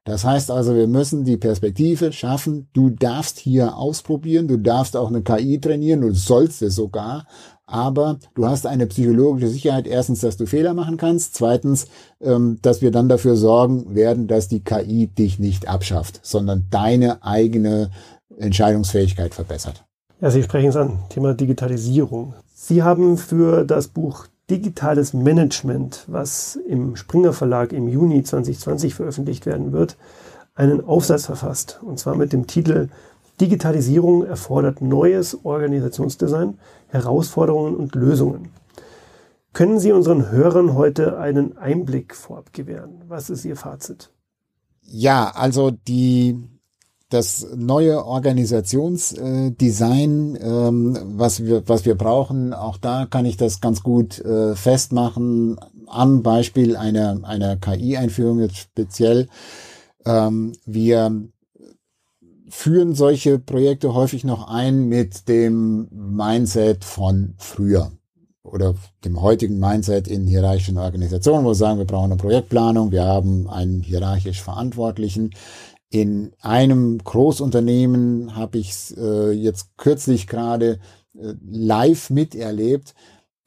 Das 0.03 0.25
heißt 0.25 0.50
also, 0.50 0.75
wir 0.75 0.88
müssen 0.88 1.25
die 1.25 1.38
Perspektive 1.38 2.12
schaffen, 2.12 2.67
du 2.74 2.89
darfst 2.89 3.38
hier 3.38 3.77
ausprobieren, 3.77 4.48
du 4.48 4.58
darfst 4.58 4.98
auch 4.98 5.10
eine 5.10 5.22
KI 5.22 5.60
trainieren, 5.60 6.01
du 6.01 6.12
sollst 6.12 6.63
es 6.63 6.75
sogar, 6.75 7.27
aber 7.67 8.17
du 8.34 8.48
hast 8.48 8.65
eine 8.65 8.88
psychologische 8.88 9.48
Sicherheit, 9.48 9.86
erstens, 9.86 10.22
dass 10.22 10.38
du 10.38 10.48
Fehler 10.48 10.74
machen 10.74 10.98
kannst, 10.98 11.36
zweitens, 11.36 11.86
ähm, 12.20 12.58
dass 12.63 12.81
wir 12.81 12.89
dann 12.89 13.10
dafür 13.10 13.36
sorgen 13.36 13.93
werden, 13.93 14.27
dass 14.27 14.48
die 14.48 14.63
KI 14.63 15.08
dich 15.08 15.38
nicht 15.38 15.67
abschafft, 15.67 16.20
sondern 16.24 16.65
deine 16.72 17.24
eigene 17.24 17.91
Entscheidungsfähigkeit 18.38 19.36
verbessert. 19.36 19.86
Ja, 20.20 20.31
Sie 20.31 20.41
sprechen 20.41 20.70
es 20.70 20.75
an, 20.75 21.00
Thema 21.10 21.36
Digitalisierung. 21.36 22.34
Sie 22.53 22.81
haben 22.84 23.17
für 23.17 23.65
das 23.65 23.88
Buch 23.88 24.27
Digitales 24.51 25.13
Management, 25.13 26.03
was 26.08 26.58
im 26.67 26.98
Springer 26.98 27.31
Verlag 27.31 27.72
im 27.72 27.88
Juni 27.88 28.22
2020 28.22 28.93
veröffentlicht 28.93 29.46
werden 29.46 29.72
wird, 29.72 29.96
einen 30.55 30.84
Aufsatz 30.84 31.25
verfasst, 31.25 31.79
und 31.81 31.98
zwar 32.00 32.15
mit 32.15 32.34
dem 32.34 32.48
Titel 32.48 32.89
Digitalisierung 33.39 34.25
erfordert 34.25 34.81
neues 34.81 35.46
Organisationsdesign, 35.46 36.60
Herausforderungen 36.89 37.77
und 37.77 37.96
Lösungen. 37.96 38.50
Können 39.53 39.79
Sie 39.79 39.93
unseren 39.93 40.31
Hörern 40.31 40.75
heute 40.75 41.17
einen 41.17 41.58
Einblick 41.58 42.13
vorab 42.13 42.51
gewähren? 42.51 43.01
Was 43.08 43.29
ist 43.29 43.46
Ihr 43.46 43.55
Fazit? 43.55 44.12
Ja, 44.81 45.31
also 45.34 45.72
die 45.72 46.38
das 47.12 47.48
neue 47.56 48.03
Organisationsdesign, 48.06 50.38
ähm, 50.41 50.98
was 51.18 51.46
wir 51.46 51.68
was 51.68 51.86
wir 51.86 51.96
brauchen, 51.96 52.53
auch 52.53 52.77
da 52.77 53.06
kann 53.06 53.25
ich 53.25 53.38
das 53.38 53.62
ganz 53.62 53.84
gut 53.84 54.20
äh, 54.20 54.56
festmachen 54.56 55.58
am 55.88 56.24
Beispiel 56.24 56.75
einer 56.75 57.20
einer 57.24 57.58
KI-Einführung 57.58 58.39
jetzt 58.39 58.58
speziell. 58.58 59.27
Ähm, 60.06 60.53
wir 60.65 61.27
führen 62.50 62.96
solche 62.96 63.39
Projekte 63.39 63.94
häufig 63.94 64.24
noch 64.24 64.48
ein 64.48 64.86
mit 64.86 65.27
dem 65.27 65.88
Mindset 65.91 66.84
von 66.84 67.36
früher 67.38 67.91
oder 68.44 68.75
dem 69.06 69.22
heutigen 69.22 69.60
Mindset 69.60 70.08
in 70.08 70.27
hierarchischen 70.27 70.77
Organisationen, 70.77 71.46
wo 71.46 71.50
wir 71.50 71.56
sagen, 71.56 71.77
wir 71.77 71.86
brauchen 71.86 72.12
eine 72.12 72.22
Projektplanung, 72.22 72.91
wir 72.91 73.06
haben 73.06 73.50
einen 73.50 73.82
hierarchisch 73.82 74.41
Verantwortlichen. 74.41 75.32
In 75.91 76.31
einem 76.39 77.00
Großunternehmen 77.00 78.36
habe 78.36 78.57
ich 78.57 78.95
äh, 78.98 79.31
jetzt 79.31 79.77
kürzlich 79.77 80.25
gerade 80.25 80.79
äh, 81.13 81.33
live 81.50 82.10
miterlebt. 82.10 82.95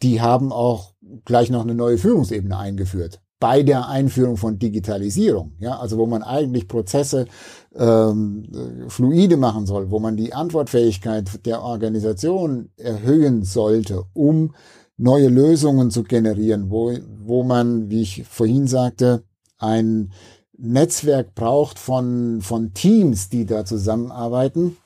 Die 0.03 0.21
haben 0.21 0.53
auch 0.53 0.93
gleich 1.25 1.51
noch 1.51 1.63
eine 1.63 1.75
neue 1.75 1.99
Führungsebene 1.99 2.57
eingeführt 2.57 3.23
bei 3.41 3.63
der 3.63 3.89
Einführung 3.89 4.39
von 4.39 4.59
Digitalisierung, 4.59 5.53
ja, 5.59 5.79
also 5.79 5.99
wo 5.99 6.07
man 6.07 6.23
eigentlich 6.23 6.67
Prozesse 6.67 7.27
ähm, 7.75 8.49
fluide 8.89 9.37
machen 9.37 9.67
soll, 9.67 9.91
wo 9.91 9.99
man 9.99 10.17
die 10.17 10.33
Antwortfähigkeit 10.33 11.45
der 11.45 11.63
Organisation 11.63 12.71
erhöhen 12.77 13.43
sollte, 13.43 14.05
um 14.15 14.55
neue 14.97 15.29
Lösungen 15.29 15.91
zu 15.91 16.05
generieren, 16.05 16.71
wo, 16.71 16.93
wo 17.23 17.43
man, 17.43 17.91
wie 17.91 18.01
ich 18.01 18.25
vorhin 18.25 18.67
sagte, 18.67 19.25
ein 19.59 20.13
Netzwerk 20.59 21.35
braucht 21.35 21.79
von, 21.79 22.41
von 22.41 22.75
Teams, 22.75 23.29
die 23.29 23.45
da 23.45 23.65
zusammenarbeiten, 23.65 24.77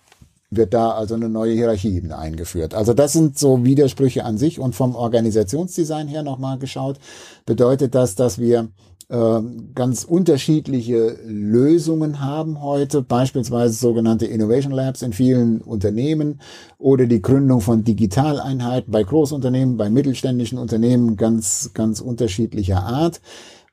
wird 0.51 0.73
da 0.73 0.93
also 0.93 1.15
eine 1.15 1.29
neue 1.29 1.53
Hierarchieebene 1.53 2.17
eingeführt. 2.17 2.75
Also 2.75 2.95
das 2.95 3.13
sind 3.13 3.39
so 3.39 3.65
Widersprüche 3.65 4.25
an 4.25 4.39
sich. 4.39 4.59
Und 4.59 4.75
vom 4.75 4.95
Organisationsdesign 4.95 6.09
her 6.09 6.23
nochmal 6.23 6.59
geschaut, 6.59 6.99
bedeutet 7.45 7.95
das, 7.95 8.15
dass 8.15 8.39
wir 8.39 8.69
äh, 9.11 9.41
ganz 9.75 10.05
unterschiedliche 10.05 11.19
Lösungen 11.27 12.21
haben 12.21 12.63
heute, 12.63 13.03
beispielsweise 13.03 13.75
sogenannte 13.75 14.27
Innovation 14.27 14.73
Labs 14.73 15.03
in 15.03 15.13
vielen 15.13 15.61
Unternehmen 15.61 16.41
oder 16.79 17.07
die 17.07 17.23
Gründung 17.23 17.61
von 17.61 17.85
Digitaleinheiten 17.85 18.91
bei 18.91 19.03
Großunternehmen, 19.03 19.77
bei 19.77 19.91
mittelständischen 19.91 20.59
Unternehmen 20.59 21.17
ganz, 21.17 21.71
ganz 21.75 22.01
unterschiedlicher 22.01 22.83
Art 22.83 23.21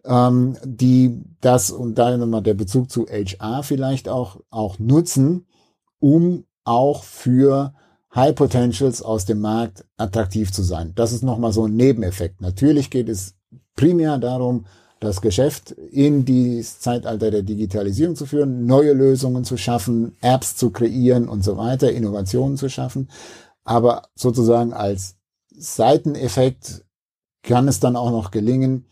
ähm, 0.06 0.58
die 0.64 1.22
das 1.42 1.72
und 1.72 1.96
da 1.96 2.16
nochmal 2.18 2.44
der 2.44 2.54
Bezug 2.54 2.90
zu 2.90 3.06
HR 3.08 3.64
vielleicht 3.64 4.10
auch, 4.10 4.40
auch 4.50 4.80
nutzen, 4.80 5.48
um 6.00 6.46
auch 6.64 7.04
für 7.04 7.74
High 8.14 8.36
Potentials 8.36 9.02
aus 9.02 9.26
dem 9.26 9.42
Markt 9.42 9.86
attraktiv 9.98 10.52
zu 10.52 10.64
sein. 10.64 10.94
Das 10.96 11.12
ist 11.12 11.24
nochmal 11.24 11.52
so 11.52 11.68
ein 11.68 11.76
Nebeneffekt. 11.76 12.42
Natürlich 12.42 12.90
geht 12.90 13.10
es 13.10 13.36
primär 13.76 14.18
darum, 14.18 14.66
das 15.02 15.22
Geschäft 15.22 15.72
in 15.72 16.26
das 16.26 16.80
Zeitalter 16.80 17.30
der 17.30 17.44
Digitalisierung 17.44 18.16
zu 18.16 18.26
führen, 18.26 18.66
neue 18.66 18.94
Lösungen 18.94 19.44
zu 19.44 19.58
schaffen, 19.58 20.16
Apps 20.22 20.56
zu 20.56 20.72
kreieren 20.72 21.28
und 21.28 21.44
so 21.44 21.58
weiter, 21.58 21.92
Innovationen 21.92 22.58
zu 22.58 22.70
schaffen. 22.70 23.10
Aber 23.66 24.04
sozusagen 24.16 24.74
als 24.74 25.18
Seiteneffekt 25.52 26.86
kann 27.44 27.68
es 27.68 27.80
dann 27.80 27.96
auch 27.96 28.12
noch 28.12 28.32
gelingen, 28.32 28.86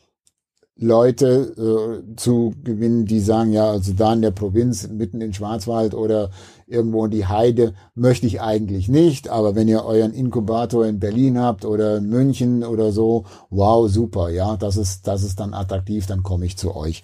Leute 0.76 2.04
äh, 2.06 2.16
zu 2.16 2.54
gewinnen, 2.64 3.06
die 3.06 3.20
sagen, 3.20 3.54
ja, 3.54 3.70
also 3.70 3.94
da 3.94 4.14
in 4.14 4.24
der 4.24 4.32
Provinz, 4.32 4.90
mitten 4.90 5.22
in 5.22 5.34
Schwarzwald 5.34 5.94
oder 5.94 6.32
irgendwo 6.66 7.06
in 7.06 7.12
die 7.12 7.28
Heide 7.28 7.76
möchte 7.94 8.26
ich 8.26 8.42
eigentlich 8.42 8.90
nicht, 8.90 9.30
aber 9.30 9.56
wenn 9.56 9.68
ihr 9.68 9.86
euren 9.86 10.14
Inkubator 10.14 10.86
in 10.88 11.00
Berlin 11.00 11.40
habt 11.40 11.64
oder 11.66 11.98
in 11.98 12.10
München 12.10 12.64
oder 12.64 12.92
so, 12.92 13.26
wow, 13.52 13.88
super, 13.88 14.30
ja, 14.30 14.58
das 14.58 14.78
ist, 14.78 15.08
das 15.08 15.24
ist 15.24 15.40
dann 15.40 15.54
attraktiv, 15.54 16.08
dann 16.08 16.24
komme 16.24 16.46
ich 16.46 16.58
zu 16.58 16.76
euch. 16.76 17.04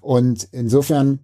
Und 0.00 0.48
insofern 0.50 1.20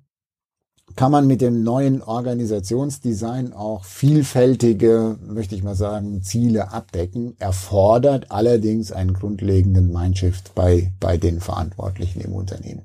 kann 0.96 1.12
man 1.12 1.26
mit 1.26 1.40
dem 1.40 1.62
neuen 1.62 2.02
Organisationsdesign 2.02 3.52
auch 3.52 3.84
vielfältige, 3.84 5.16
möchte 5.26 5.54
ich 5.54 5.62
mal 5.62 5.74
sagen, 5.74 6.22
Ziele 6.22 6.72
abdecken, 6.72 7.36
erfordert 7.38 8.30
allerdings 8.30 8.92
einen 8.92 9.14
grundlegenden 9.14 9.92
Mindshift 9.92 10.54
bei, 10.54 10.92
bei 11.00 11.16
den 11.16 11.40
Verantwortlichen 11.40 12.20
im 12.20 12.32
Unternehmen. 12.34 12.84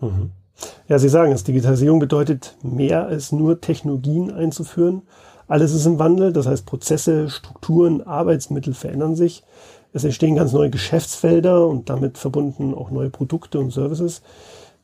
Mhm. 0.00 0.30
Ja, 0.88 0.98
Sie 0.98 1.08
sagen 1.08 1.32
es, 1.32 1.44
Digitalisierung 1.44 1.98
bedeutet 1.98 2.56
mehr 2.62 3.06
als 3.06 3.32
nur 3.32 3.60
Technologien 3.60 4.30
einzuführen. 4.30 5.02
Alles 5.48 5.72
ist 5.72 5.86
im 5.86 5.98
Wandel, 5.98 6.32
das 6.32 6.46
heißt 6.46 6.66
Prozesse, 6.66 7.30
Strukturen, 7.30 8.02
Arbeitsmittel 8.02 8.74
verändern 8.74 9.14
sich. 9.14 9.44
Es 9.92 10.04
entstehen 10.04 10.36
ganz 10.36 10.52
neue 10.52 10.70
Geschäftsfelder 10.70 11.66
und 11.66 11.88
damit 11.88 12.18
verbunden 12.18 12.74
auch 12.74 12.90
neue 12.90 13.10
Produkte 13.10 13.58
und 13.58 13.72
Services. 13.72 14.22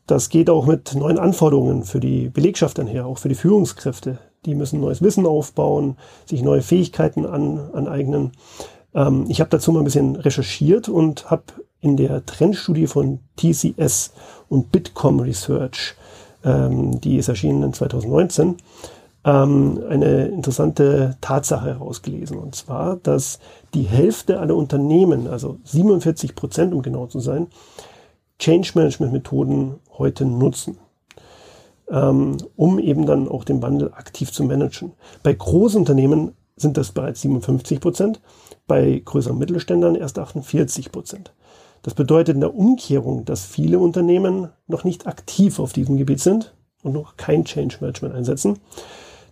Das 0.07 0.29
geht 0.29 0.49
auch 0.49 0.65
mit 0.65 0.95
neuen 0.95 1.17
Anforderungen 1.17 1.83
für 1.83 1.99
die 1.99 2.29
Belegschaft 2.29 2.79
einher, 2.79 3.05
auch 3.05 3.17
für 3.17 3.29
die 3.29 3.35
Führungskräfte. 3.35 4.19
Die 4.45 4.55
müssen 4.55 4.81
neues 4.81 5.01
Wissen 5.01 5.25
aufbauen, 5.25 5.97
sich 6.25 6.41
neue 6.41 6.61
Fähigkeiten 6.61 7.25
an, 7.25 7.69
aneignen. 7.73 8.33
Ähm, 8.93 9.25
ich 9.29 9.39
habe 9.39 9.49
dazu 9.49 9.71
mal 9.71 9.79
ein 9.79 9.85
bisschen 9.85 10.15
recherchiert 10.17 10.89
und 10.89 11.31
habe 11.31 11.43
in 11.79 11.97
der 11.97 12.25
Trendstudie 12.25 12.87
von 12.87 13.19
TCS 13.37 14.13
und 14.49 14.71
Bitkom 14.71 15.21
Research, 15.21 15.95
ähm, 16.43 16.99
die 16.99 17.17
ist 17.17 17.29
erschienen 17.29 17.63
in 17.63 17.73
2019, 17.73 18.57
ähm, 19.25 19.81
eine 19.89 20.25
interessante 20.27 21.17
Tatsache 21.21 21.67
herausgelesen. 21.67 22.37
Und 22.37 22.55
zwar, 22.55 22.97
dass 22.97 23.39
die 23.73 23.83
Hälfte 23.83 24.39
aller 24.39 24.55
Unternehmen, 24.55 25.27
also 25.27 25.59
47 25.63 26.35
Prozent, 26.35 26.73
um 26.73 26.81
genau 26.81 27.07
zu 27.07 27.19
sein, 27.19 27.47
Change 28.39 28.71
Management 28.75 29.13
Methoden 29.13 29.75
heute 29.97 30.25
nutzen, 30.25 30.77
ähm, 31.89 32.37
um 32.55 32.79
eben 32.79 33.05
dann 33.05 33.27
auch 33.27 33.43
den 33.43 33.61
Wandel 33.61 33.93
aktiv 33.93 34.31
zu 34.31 34.43
managen. 34.43 34.93
Bei 35.21 35.33
Großunternehmen 35.33 36.33
sind 36.55 36.77
das 36.77 36.91
bereits 36.91 37.21
57 37.21 37.79
Prozent, 37.79 38.21
bei 38.67 39.01
größeren 39.03 39.37
Mittelständern 39.37 39.95
erst 39.95 40.19
48 40.19 40.91
Prozent. 40.91 41.33
Das 41.81 41.93
bedeutet 41.93 42.35
in 42.35 42.41
der 42.41 42.55
Umkehrung, 42.55 43.25
dass 43.25 43.45
viele 43.45 43.79
Unternehmen 43.79 44.49
noch 44.67 44.83
nicht 44.83 45.05
aktiv 45.05 45.59
auf 45.59 45.73
diesem 45.73 45.97
Gebiet 45.97 46.21
sind 46.21 46.55
und 46.81 46.93
noch 46.93 47.17
kein 47.17 47.43
Change 47.43 47.77
Management 47.81 48.15
einsetzen. 48.15 48.59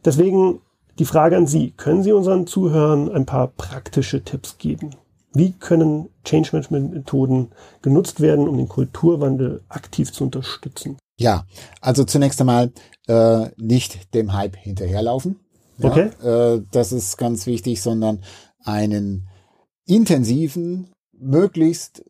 Deswegen 0.04 0.60
die 1.00 1.06
Frage 1.06 1.38
an 1.38 1.48
Sie, 1.48 1.72
können 1.72 2.04
Sie 2.04 2.12
unseren 2.12 2.48
Zuhörern 2.48 3.10
ein 3.10 3.26
paar 3.26 3.48
praktische 3.48 4.24
Tipps 4.24 4.58
geben? 4.58 4.92
Wie 5.34 5.54
können 5.54 6.10
Change 6.26 6.50
Management 6.52 6.94
Methoden 6.94 7.52
genutzt 7.82 8.20
werden, 8.20 8.48
um 8.48 8.58
den 8.58 8.68
Kulturwandel 8.68 9.62
aktiv 9.70 10.12
zu 10.12 10.26
unterstützen? 10.26 10.98
Ja, 11.18 11.46
also 11.80 12.04
zunächst 12.04 12.42
einmal 12.42 12.72
äh, 13.08 13.48
nicht 13.58 14.14
dem 14.14 14.34
Hype 14.34 14.58
hinterherlaufen. 14.58 15.40
Ja, 15.78 15.90
okay. 15.90 16.10
Äh, 16.22 16.62
das 16.72 16.92
ist 16.92 17.18
ganz 17.18 17.46
wichtig, 17.46 17.82
sondern 17.82 18.24
einen 18.64 19.28
intensiven, 19.86 20.92
möglichst 21.14 22.04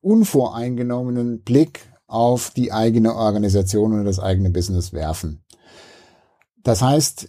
unvoreingenommenen 0.00 1.42
Blick 1.42 1.92
auf 2.06 2.50
die 2.50 2.72
eigene 2.72 3.14
Organisation 3.14 3.92
und 3.92 4.04
das 4.04 4.18
eigene 4.18 4.50
Business 4.50 4.92
werfen. 4.92 5.42
Das 6.62 6.82
heißt, 6.82 7.28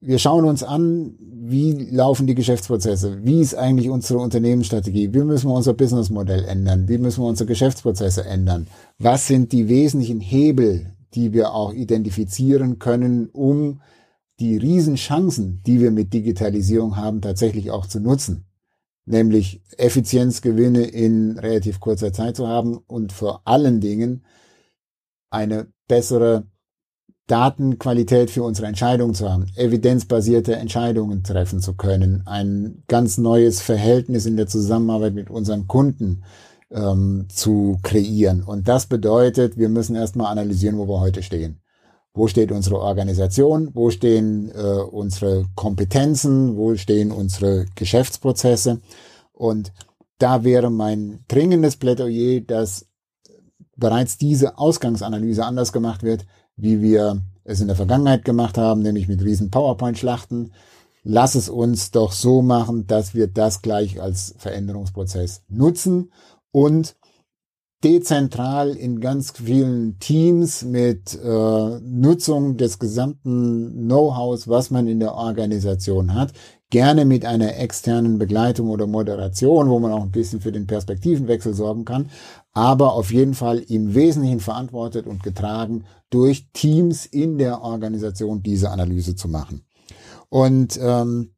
wir 0.00 0.18
schauen 0.18 0.44
uns 0.44 0.62
an, 0.62 1.14
wie 1.18 1.72
laufen 1.72 2.26
die 2.26 2.34
Geschäftsprozesse, 2.34 3.24
wie 3.24 3.40
ist 3.40 3.54
eigentlich 3.54 3.88
unsere 3.88 4.18
Unternehmensstrategie, 4.18 5.12
wie 5.14 5.22
müssen 5.22 5.48
wir 5.48 5.54
unser 5.54 5.74
Businessmodell 5.74 6.44
ändern, 6.44 6.88
wie 6.88 6.98
müssen 6.98 7.22
wir 7.22 7.28
unsere 7.28 7.48
Geschäftsprozesse 7.48 8.24
ändern, 8.24 8.66
was 8.98 9.26
sind 9.26 9.52
die 9.52 9.68
wesentlichen 9.68 10.20
Hebel, 10.20 10.94
die 11.14 11.32
wir 11.32 11.52
auch 11.52 11.72
identifizieren 11.72 12.78
können, 12.78 13.28
um 13.30 13.80
die 14.38 14.56
Riesenchancen, 14.56 15.62
die 15.66 15.80
wir 15.80 15.90
mit 15.90 16.12
Digitalisierung 16.12 16.96
haben, 16.96 17.22
tatsächlich 17.22 17.70
auch 17.70 17.86
zu 17.86 18.00
nutzen. 18.00 18.44
Nämlich 19.06 19.62
Effizienzgewinne 19.78 20.82
in 20.82 21.38
relativ 21.38 21.80
kurzer 21.80 22.12
Zeit 22.12 22.36
zu 22.36 22.48
haben 22.48 22.76
und 22.76 23.12
vor 23.12 23.42
allen 23.44 23.80
Dingen 23.80 24.24
eine 25.30 25.68
bessere 25.88 26.46
Datenqualität 27.26 28.30
für 28.30 28.44
unsere 28.44 28.68
Entscheidungen 28.68 29.14
zu 29.14 29.30
haben, 29.30 29.46
evidenzbasierte 29.56 30.56
Entscheidungen 30.56 31.24
treffen 31.24 31.60
zu 31.60 31.74
können, 31.74 32.22
ein 32.26 32.82
ganz 32.86 33.18
neues 33.18 33.60
Verhältnis 33.60 34.26
in 34.26 34.36
der 34.36 34.46
Zusammenarbeit 34.46 35.14
mit 35.14 35.28
unseren 35.30 35.66
Kunden 35.66 36.22
ähm, 36.70 37.26
zu 37.28 37.78
kreieren. 37.82 38.42
Und 38.42 38.68
das 38.68 38.86
bedeutet, 38.86 39.56
wir 39.56 39.68
müssen 39.68 39.96
erstmal 39.96 40.30
analysieren, 40.30 40.78
wo 40.78 40.86
wir 40.86 41.00
heute 41.00 41.22
stehen. 41.22 41.60
Wo 42.14 42.28
steht 42.28 42.50
unsere 42.50 42.80
Organisation? 42.80 43.70
Wo 43.74 43.90
stehen 43.90 44.50
äh, 44.54 44.80
unsere 44.80 45.46
Kompetenzen? 45.54 46.56
Wo 46.56 46.74
stehen 46.76 47.12
unsere 47.12 47.66
Geschäftsprozesse? 47.74 48.80
Und 49.32 49.72
da 50.18 50.44
wäre 50.44 50.70
mein 50.70 51.24
dringendes 51.28 51.76
Plädoyer, 51.76 52.40
dass 52.40 52.86
bereits 53.76 54.16
diese 54.16 54.56
Ausgangsanalyse 54.56 55.44
anders 55.44 55.72
gemacht 55.72 56.02
wird, 56.02 56.24
wie 56.56 56.82
wir 56.82 57.22
es 57.44 57.60
in 57.60 57.68
der 57.68 57.76
Vergangenheit 57.76 58.24
gemacht 58.24 58.58
haben, 58.58 58.82
nämlich 58.82 59.08
mit 59.08 59.22
riesen 59.22 59.50
PowerPoint-Schlachten. 59.50 60.52
Lass 61.04 61.34
es 61.36 61.48
uns 61.48 61.92
doch 61.92 62.12
so 62.12 62.42
machen, 62.42 62.86
dass 62.86 63.14
wir 63.14 63.28
das 63.28 63.62
gleich 63.62 64.00
als 64.00 64.34
Veränderungsprozess 64.38 65.42
nutzen 65.48 66.10
und 66.50 66.96
dezentral 67.84 68.70
in 68.70 69.00
ganz 69.00 69.32
vielen 69.32 69.98
Teams 70.00 70.64
mit 70.64 71.14
äh, 71.14 71.80
Nutzung 71.80 72.56
des 72.56 72.78
gesamten 72.78 73.86
Know-hows, 73.86 74.48
was 74.48 74.70
man 74.70 74.88
in 74.88 74.98
der 74.98 75.14
Organisation 75.14 76.14
hat, 76.14 76.32
gerne 76.70 77.04
mit 77.04 77.24
einer 77.24 77.56
externen 77.56 78.18
Begleitung 78.18 78.70
oder 78.70 78.86
Moderation, 78.86 79.68
wo 79.68 79.78
man 79.78 79.92
auch 79.92 80.02
ein 80.02 80.10
bisschen 80.10 80.40
für 80.40 80.52
den 80.52 80.66
Perspektivenwechsel 80.66 81.54
sorgen 81.54 81.84
kann, 81.84 82.10
aber 82.52 82.94
auf 82.94 83.12
jeden 83.12 83.34
Fall 83.34 83.58
im 83.58 83.94
Wesentlichen 83.94 84.40
verantwortet 84.40 85.06
und 85.06 85.22
getragen 85.22 85.84
durch 86.10 86.48
Teams 86.52 87.06
in 87.06 87.38
der 87.38 87.62
Organisation 87.62 88.42
diese 88.42 88.70
Analyse 88.70 89.14
zu 89.14 89.28
machen. 89.28 89.64
Und 90.28 90.78
ähm, 90.82 91.30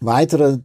weitere 0.00 0.58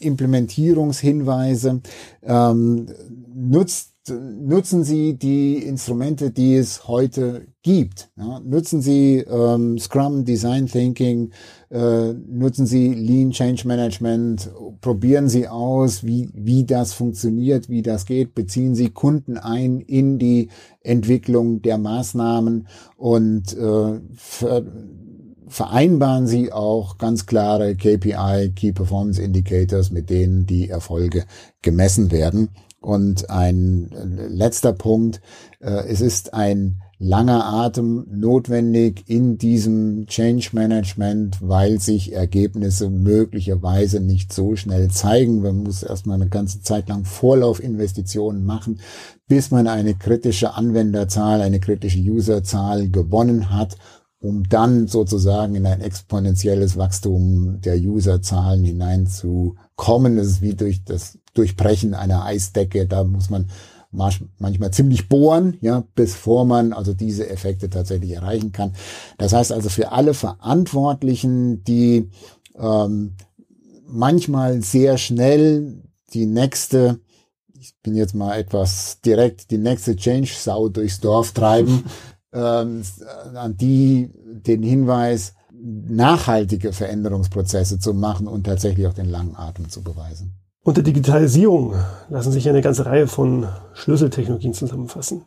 Implementierungshinweise 0.00 1.80
ähm, 2.22 2.86
nutzt 3.34 3.89
nutzen 4.08 4.84
Sie 4.84 5.18
die 5.18 5.58
Instrumente, 5.58 6.30
die 6.30 6.56
es 6.56 6.88
heute 6.88 7.46
gibt. 7.62 8.10
Ja, 8.16 8.40
nutzen 8.40 8.80
Sie 8.80 9.18
ähm, 9.18 9.78
Scrum, 9.78 10.24
Design 10.24 10.66
Thinking, 10.66 11.32
äh, 11.70 12.12
nutzen 12.12 12.66
Sie 12.66 12.94
Lean 12.94 13.30
Change 13.30 13.66
Management, 13.68 14.50
probieren 14.80 15.28
Sie 15.28 15.48
aus, 15.48 16.04
wie, 16.04 16.30
wie 16.32 16.64
das 16.64 16.92
funktioniert, 16.94 17.68
wie 17.68 17.82
das 17.82 18.06
geht, 18.06 18.34
beziehen 18.34 18.74
Sie 18.74 18.90
Kunden 18.90 19.36
ein 19.36 19.80
in 19.80 20.18
die 20.18 20.48
Entwicklung 20.82 21.60
der 21.62 21.78
Maßnahmen 21.78 22.68
und 22.96 23.56
äh, 23.56 24.00
ver 24.14 24.64
vereinbaren 25.50 26.28
Sie 26.28 26.52
auch 26.52 26.96
ganz 26.96 27.26
klare 27.26 27.74
KPI, 27.74 28.52
Key 28.54 28.72
Performance 28.72 29.20
Indicators, 29.20 29.90
mit 29.90 30.08
denen 30.08 30.46
die 30.46 30.68
Erfolge 30.68 31.24
gemessen 31.60 32.12
werden. 32.12 32.50
Und 32.80 33.28
ein 33.28 33.90
letzter 34.30 34.72
Punkt, 34.72 35.20
äh, 35.60 35.86
es 35.86 36.00
ist 36.00 36.32
ein 36.32 36.80
langer 36.98 37.44
Atem 37.44 38.06
notwendig 38.10 39.04
in 39.06 39.38
diesem 39.38 40.06
Change 40.06 40.50
Management, 40.52 41.38
weil 41.40 41.78
sich 41.78 42.12
Ergebnisse 42.12 42.90
möglicherweise 42.90 44.00
nicht 44.00 44.32
so 44.32 44.56
schnell 44.56 44.90
zeigen. 44.90 45.42
Man 45.42 45.62
muss 45.62 45.82
erstmal 45.82 46.20
eine 46.20 46.30
ganze 46.30 46.62
Zeit 46.62 46.88
lang 46.88 47.04
Vorlaufinvestitionen 47.04 48.44
machen, 48.44 48.80
bis 49.28 49.50
man 49.50 49.66
eine 49.66 49.94
kritische 49.94 50.54
Anwenderzahl, 50.54 51.42
eine 51.42 51.60
kritische 51.60 52.00
Userzahl 52.00 52.88
gewonnen 52.88 53.50
hat 53.50 53.76
um 54.22 54.46
dann 54.48 54.86
sozusagen 54.86 55.54
in 55.54 55.64
ein 55.66 55.80
exponentielles 55.80 56.76
Wachstum 56.76 57.60
der 57.62 57.76
Userzahlen 57.78 58.64
hineinzukommen. 58.64 60.16
Das 60.18 60.26
ist 60.26 60.42
wie 60.42 60.54
durch 60.54 60.84
das 60.84 61.18
Durchbrechen 61.34 61.94
einer 61.94 62.24
Eisdecke. 62.24 62.86
Da 62.86 63.04
muss 63.04 63.30
man 63.30 63.50
manchmal 63.92 64.70
ziemlich 64.70 65.08
bohren, 65.08 65.56
ja, 65.60 65.84
bevor 65.94 66.44
man 66.44 66.72
also 66.72 66.94
diese 66.94 67.28
Effekte 67.28 67.70
tatsächlich 67.70 68.12
erreichen 68.12 68.52
kann. 68.52 68.74
Das 69.18 69.32
heißt 69.32 69.50
also 69.50 69.68
für 69.68 69.90
alle 69.90 70.14
Verantwortlichen, 70.14 71.64
die 71.64 72.08
ähm, 72.56 73.16
manchmal 73.86 74.62
sehr 74.62 74.96
schnell 74.96 75.82
die 76.12 76.26
nächste 76.26 77.00
ich 77.60 77.74
bin 77.82 77.94
jetzt 77.94 78.14
mal 78.14 78.38
etwas 78.38 79.00
direkt 79.02 79.50
die 79.50 79.58
nächste 79.58 79.94
Change-Sau 79.94 80.70
durchs 80.70 81.00
Dorf 81.00 81.32
treiben, 81.32 81.84
ähm, 82.32 82.82
an 83.34 83.56
die 83.56 84.10
den 84.14 84.62
Hinweis, 84.62 85.34
nachhaltige 85.52 86.72
Veränderungsprozesse 86.72 87.78
zu 87.78 87.92
machen 87.92 88.26
und 88.26 88.44
tatsächlich 88.44 88.86
auch 88.86 88.94
den 88.94 89.10
langen 89.10 89.36
Atem 89.36 89.68
zu 89.68 89.82
beweisen. 89.82 90.39
Unter 90.62 90.82
Digitalisierung 90.82 91.72
lassen 92.10 92.32
sich 92.32 92.46
eine 92.46 92.60
ganze 92.60 92.84
Reihe 92.84 93.06
von 93.06 93.46
Schlüsseltechnologien 93.72 94.52
zusammenfassen. 94.52 95.22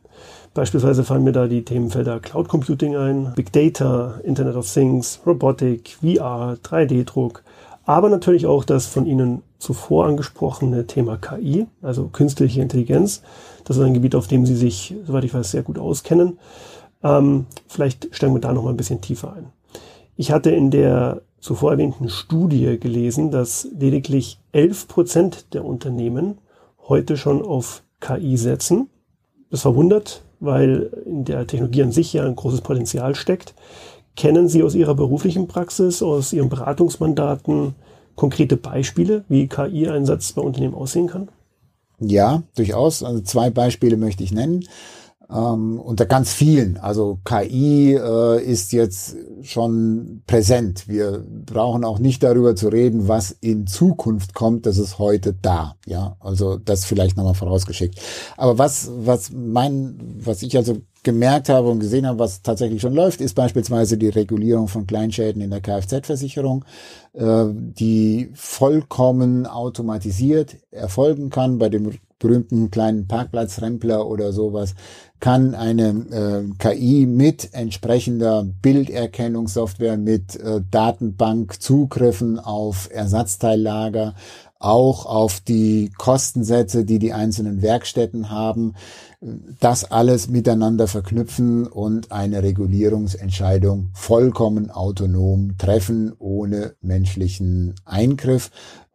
Beispielsweise 0.53 1.03
fallen 1.03 1.23
mir 1.23 1.31
da 1.31 1.47
die 1.47 1.65
Themenfelder 1.65 2.19
Cloud 2.19 2.47
Computing 2.47 2.95
ein, 2.95 3.33
Big 3.35 3.51
Data, 3.51 4.19
Internet 4.23 4.55
of 4.55 4.71
Things, 4.71 5.21
Robotik, 5.25 5.97
VR, 6.01 6.57
3D-Druck, 6.63 7.43
aber 7.83 8.09
natürlich 8.09 8.45
auch 8.45 8.63
das 8.63 8.85
von 8.85 9.07
Ihnen 9.07 9.41
zuvor 9.57 10.05
angesprochene 10.05 10.85
Thema 10.85 11.17
KI, 11.17 11.65
also 11.81 12.09
künstliche 12.09 12.61
Intelligenz. 12.61 13.23
Das 13.63 13.77
ist 13.77 13.83
ein 13.83 13.95
Gebiet, 13.95 14.13
auf 14.13 14.27
dem 14.27 14.45
Sie 14.45 14.55
sich, 14.55 14.93
soweit 15.03 15.23
ich 15.23 15.33
weiß, 15.33 15.49
sehr 15.49 15.63
gut 15.63 15.79
auskennen. 15.79 16.37
Ähm, 17.03 17.47
vielleicht 17.67 18.15
steigen 18.15 18.35
wir 18.35 18.39
da 18.39 18.53
noch 18.53 18.63
mal 18.63 18.69
ein 18.69 18.77
bisschen 18.77 19.01
tiefer 19.01 19.33
ein. 19.33 19.47
Ich 20.15 20.31
hatte 20.31 20.51
in 20.51 20.69
der 20.69 21.23
zuvor 21.43 21.73
erwähnten 21.73 22.09
Studie 22.09 22.79
gelesen, 22.79 23.29
dass 23.29 23.67
lediglich 23.77 24.39
11 24.53 24.87
Prozent 24.87 25.53
der 25.53 25.65
Unternehmen 25.65 26.37
heute 26.87 27.17
schon 27.17 27.41
auf 27.41 27.83
KI 27.99 28.37
setzen. 28.37 28.89
Das 29.51 29.61
verwundert, 29.61 30.23
weil 30.39 30.89
in 31.05 31.25
der 31.25 31.45
Technologie 31.45 31.83
an 31.83 31.91
sich 31.91 32.13
ja 32.13 32.23
ein 32.25 32.37
großes 32.37 32.61
Potenzial 32.61 33.13
steckt. 33.13 33.53
Kennen 34.15 34.47
Sie 34.47 34.63
aus 34.63 34.73
Ihrer 34.73 34.95
beruflichen 34.95 35.47
Praxis, 35.47 36.01
aus 36.01 36.31
Ihren 36.31 36.47
Beratungsmandaten 36.47 37.75
konkrete 38.15 38.55
Beispiele, 38.55 39.25
wie 39.27 39.47
KI-Einsatz 39.47 40.31
bei 40.31 40.41
Unternehmen 40.41 40.75
aussehen 40.75 41.07
kann? 41.07 41.27
Ja, 41.99 42.43
durchaus. 42.55 43.03
Also 43.03 43.19
zwei 43.19 43.49
Beispiele 43.49 43.97
möchte 43.97 44.23
ich 44.23 44.31
nennen 44.31 44.65
ähm, 45.29 45.79
unter 45.79 46.05
ganz 46.05 46.33
vielen. 46.33 46.77
Also 46.77 47.19
KI 47.23 47.93
äh, 47.93 48.43
ist 48.43 48.71
jetzt 48.73 49.15
schon 49.41 50.23
präsent. 50.27 50.87
Wir 50.87 51.23
brauchen 51.45 51.83
auch 51.83 51.99
nicht 51.99 52.23
darüber 52.23 52.55
zu 52.55 52.69
reden, 52.69 53.07
was 53.07 53.31
in 53.31 53.67
Zukunft 53.67 54.33
kommt. 54.33 54.65
Das 54.65 54.77
ist 54.77 54.99
heute 54.99 55.33
da. 55.33 55.75
Ja, 55.85 56.17
also 56.19 56.57
das 56.57 56.85
vielleicht 56.85 57.17
nochmal 57.17 57.33
vorausgeschickt. 57.33 57.99
Aber 58.37 58.57
was, 58.57 58.89
was 58.95 59.31
mein, 59.31 59.97
was 60.19 60.41
ich 60.43 60.55
also 60.57 60.77
gemerkt 61.03 61.49
habe 61.49 61.69
und 61.69 61.79
gesehen 61.79 62.07
habe, 62.07 62.19
was 62.19 62.41
tatsächlich 62.41 62.81
schon 62.81 62.93
läuft, 62.93 63.19
ist 63.19 63.33
beispielsweise 63.33 63.97
die 63.97 64.09
Regulierung 64.09 64.69
von 64.69 64.87
Kleinschäden 64.87 65.41
in 65.41 65.49
der 65.49 65.61
Kfz-Versicherung, 65.61 66.63
äh, 67.13 67.45
die 67.49 68.29
vollkommen 68.33 69.45
automatisiert 69.45 70.57
erfolgen 70.71 71.29
kann 71.29 71.57
bei 71.57 71.69
dem 71.69 71.91
berühmten 72.23 72.71
kleinen 72.71 73.05
Parkplatzrempler 73.07 74.07
oder 74.07 74.31
sowas, 74.31 74.75
kann 75.19 75.55
eine 75.55 75.89
äh, 75.89 76.43
KI 76.57 77.05
mit 77.05 77.53
entsprechender 77.53 78.45
Bilderkennungssoftware, 78.61 79.97
mit 79.97 80.37
äh, 80.37 80.61
Datenbankzugriffen 80.71 82.39
auf 82.39 82.89
Ersatzteillager, 82.91 84.15
auch 84.59 85.05
auf 85.05 85.41
die 85.41 85.91
Kostensätze, 85.97 86.85
die 86.85 86.97
die 86.97 87.11
einzelnen 87.11 87.61
Werkstätten 87.61 88.29
haben, 88.29 88.73
das 89.59 89.89
alles 89.91 90.29
miteinander 90.29 90.87
verknüpfen 90.87 91.67
und 91.67 92.11
eine 92.11 92.43
Regulierungsentscheidung 92.43 93.89
vollkommen 93.93 94.69
autonom 94.69 95.57
treffen, 95.57 96.13
ohne 96.17 96.75
menschlichen 96.81 97.75
Eingriff 97.85 98.51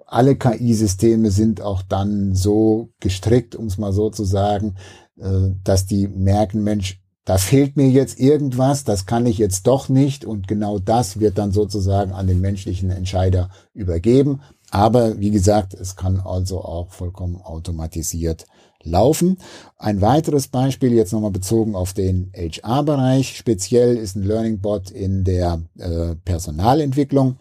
alle 0.08 0.36
KI-Systeme 0.36 1.30
sind 1.30 1.60
auch 1.60 1.82
dann 1.82 2.34
so 2.34 2.88
gestrickt, 3.00 3.54
um 3.54 3.66
es 3.66 3.78
mal 3.78 3.92
so 3.92 4.10
zu 4.10 4.24
sagen, 4.24 4.76
äh, 5.18 5.50
dass 5.64 5.86
die 5.86 6.08
merken, 6.08 6.62
Mensch, 6.64 7.00
da 7.24 7.36
fehlt 7.36 7.76
mir 7.76 7.90
jetzt 7.90 8.18
irgendwas, 8.18 8.84
das 8.84 9.04
kann 9.04 9.26
ich 9.26 9.36
jetzt 9.36 9.66
doch 9.66 9.90
nicht 9.90 10.24
und 10.24 10.48
genau 10.48 10.78
das 10.78 11.20
wird 11.20 11.36
dann 11.36 11.52
sozusagen 11.52 12.12
an 12.12 12.26
den 12.26 12.40
menschlichen 12.40 12.90
Entscheider 12.90 13.50
übergeben. 13.74 14.40
Aber 14.70 15.18
wie 15.20 15.30
gesagt, 15.30 15.74
es 15.74 15.94
kann 15.94 16.20
also 16.20 16.62
auch 16.62 16.90
vollkommen 16.90 17.36
automatisiert 17.36 18.46
laufen. 18.82 19.36
Ein 19.76 20.00
weiteres 20.00 20.48
Beispiel 20.48 20.94
jetzt 20.94 21.12
nochmal 21.12 21.30
bezogen 21.30 21.74
auf 21.74 21.92
den 21.92 22.32
HR-Bereich. 22.34 23.36
Speziell 23.36 23.96
ist 23.96 24.16
ein 24.16 24.24
Learning 24.24 24.60
Bot 24.60 24.90
in 24.90 25.24
der 25.24 25.60
äh, 25.78 26.14
Personalentwicklung. 26.24 27.36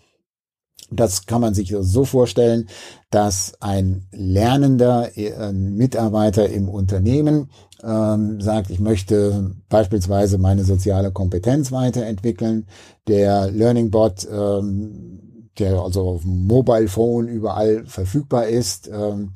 Das 0.89 1.25
kann 1.25 1.41
man 1.41 1.53
sich 1.53 1.75
so 1.79 2.05
vorstellen, 2.05 2.67
dass 3.09 3.53
ein 3.59 4.07
lernender 4.11 5.17
äh, 5.17 5.51
Mitarbeiter 5.51 6.49
im 6.49 6.69
Unternehmen 6.69 7.49
ähm, 7.83 8.41
sagt, 8.41 8.69
ich 8.69 8.79
möchte 8.79 9.51
beispielsweise 9.69 10.37
meine 10.37 10.63
soziale 10.63 11.11
Kompetenz 11.11 11.71
weiterentwickeln. 11.71 12.67
Der 13.07 13.51
Learning 13.51 13.91
Bot, 13.91 14.27
ähm, 14.31 15.49
der 15.59 15.79
also 15.79 16.07
auf 16.07 16.21
dem 16.21 16.47
Mobile 16.47 16.87
Phone 16.87 17.27
überall 17.27 17.85
verfügbar 17.85 18.47
ist, 18.47 18.89
ähm, 18.91 19.33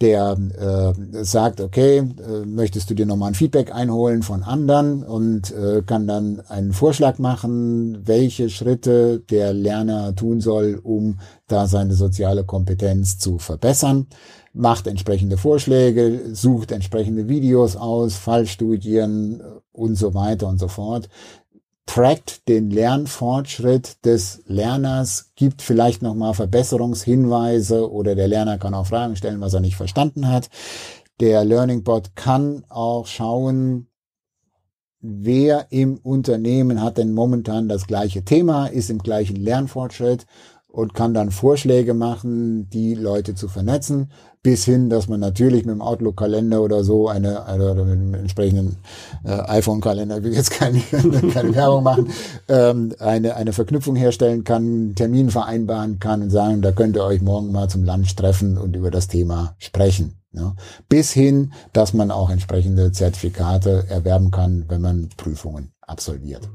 der 0.00 0.36
äh, 0.56 1.24
sagt, 1.24 1.60
okay, 1.60 1.98
äh, 1.98 2.46
möchtest 2.46 2.88
du 2.88 2.94
dir 2.94 3.04
nochmal 3.04 3.32
ein 3.32 3.34
Feedback 3.34 3.74
einholen 3.74 4.22
von 4.22 4.44
anderen 4.44 5.02
und 5.02 5.50
äh, 5.50 5.82
kann 5.82 6.06
dann 6.06 6.40
einen 6.48 6.72
Vorschlag 6.72 7.18
machen, 7.18 8.06
welche 8.06 8.48
Schritte 8.48 9.18
der 9.18 9.52
Lerner 9.52 10.14
tun 10.14 10.40
soll, 10.40 10.80
um 10.80 11.18
da 11.48 11.66
seine 11.66 11.94
soziale 11.94 12.44
Kompetenz 12.44 13.18
zu 13.18 13.38
verbessern, 13.38 14.06
macht 14.52 14.86
entsprechende 14.86 15.36
Vorschläge, 15.36 16.32
sucht 16.32 16.70
entsprechende 16.70 17.28
Videos 17.28 17.74
aus, 17.74 18.14
Fallstudien 18.14 19.42
und 19.72 19.96
so 19.96 20.14
weiter 20.14 20.46
und 20.46 20.58
so 20.58 20.68
fort 20.68 21.08
trackt 21.88 22.46
den 22.48 22.70
Lernfortschritt 22.70 24.04
des 24.04 24.42
Lerners, 24.46 25.32
gibt 25.36 25.62
vielleicht 25.62 26.02
nochmal 26.02 26.34
Verbesserungshinweise 26.34 27.90
oder 27.90 28.14
der 28.14 28.28
Lerner 28.28 28.58
kann 28.58 28.74
auch 28.74 28.86
Fragen 28.86 29.16
stellen, 29.16 29.40
was 29.40 29.54
er 29.54 29.60
nicht 29.60 29.76
verstanden 29.76 30.28
hat. 30.28 30.50
Der 31.18 31.46
Learning 31.46 31.84
Bot 31.84 32.14
kann 32.14 32.62
auch 32.68 33.06
schauen, 33.06 33.88
wer 35.00 35.68
im 35.70 35.96
Unternehmen 35.96 36.82
hat 36.82 36.98
denn 36.98 37.14
momentan 37.14 37.70
das 37.70 37.86
gleiche 37.86 38.22
Thema, 38.22 38.66
ist 38.66 38.90
im 38.90 38.98
gleichen 38.98 39.36
Lernfortschritt 39.36 40.26
und 40.70 40.94
kann 40.94 41.14
dann 41.14 41.30
Vorschläge 41.30 41.94
machen, 41.94 42.68
die 42.70 42.94
Leute 42.94 43.34
zu 43.34 43.48
vernetzen, 43.48 44.10
bis 44.42 44.64
hin, 44.64 44.88
dass 44.90 45.08
man 45.08 45.18
natürlich 45.18 45.64
mit 45.64 45.74
dem 45.74 45.82
Outlook-Kalender 45.82 46.62
oder 46.62 46.84
so 46.84 47.08
eine, 47.08 47.42
oder 47.42 47.84
mit 47.84 47.98
einem 47.98 48.14
entsprechenden 48.14 48.76
äh, 49.24 49.30
iPhone-Kalender, 49.30 50.22
will 50.22 50.34
jetzt 50.34 50.50
keine, 50.50 50.78
keine 51.32 51.54
Werbung 51.54 51.82
machen, 51.82 52.08
ähm, 52.48 52.94
eine, 52.98 53.34
eine 53.34 53.52
Verknüpfung 53.52 53.96
herstellen 53.96 54.44
kann, 54.44 54.62
einen 54.62 54.94
Termin 54.94 55.30
vereinbaren 55.30 55.98
kann 55.98 56.22
und 56.22 56.30
sagen, 56.30 56.62
da 56.62 56.70
könnt 56.70 56.96
ihr 56.96 57.04
euch 57.04 57.22
morgen 57.22 57.50
mal 57.50 57.68
zum 57.68 57.84
Lunch 57.84 58.14
treffen 58.14 58.58
und 58.58 58.76
über 58.76 58.90
das 58.90 59.08
Thema 59.08 59.54
sprechen. 59.58 60.14
Ja, 60.30 60.54
bis 60.90 61.10
hin, 61.10 61.54
dass 61.72 61.94
man 61.94 62.10
auch 62.10 62.28
entsprechende 62.28 62.92
Zertifikate 62.92 63.86
erwerben 63.88 64.30
kann, 64.30 64.66
wenn 64.68 64.82
man 64.82 65.08
Prüfungen 65.16 65.72
absolviert 65.80 66.48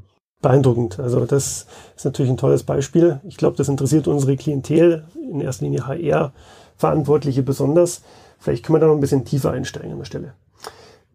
beeindruckend. 0.44 1.00
Also 1.00 1.26
das 1.26 1.66
ist 1.96 2.06
natürlich 2.06 2.30
ein 2.32 2.38
tolles 2.38 2.62
Beispiel. 2.62 3.20
Ich 3.24 3.38
glaube, 3.38 3.58
das 3.58 3.70
interessiert 3.70 4.08
unsere 4.08 4.38
Klientel, 4.38 5.06
in 5.16 5.42
erster 5.42 5.66
Linie 5.66 5.88
HR-Verantwortliche 5.88 7.42
besonders. 7.42 8.04
Vielleicht 8.38 8.64
können 8.64 8.76
wir 8.76 8.82
da 8.82 8.88
noch 8.88 8.94
ein 8.94 9.00
bisschen 9.00 9.26
tiefer 9.26 9.52
einsteigen 9.52 9.94
an 9.94 9.98
der 9.98 10.06
Stelle. 10.06 10.34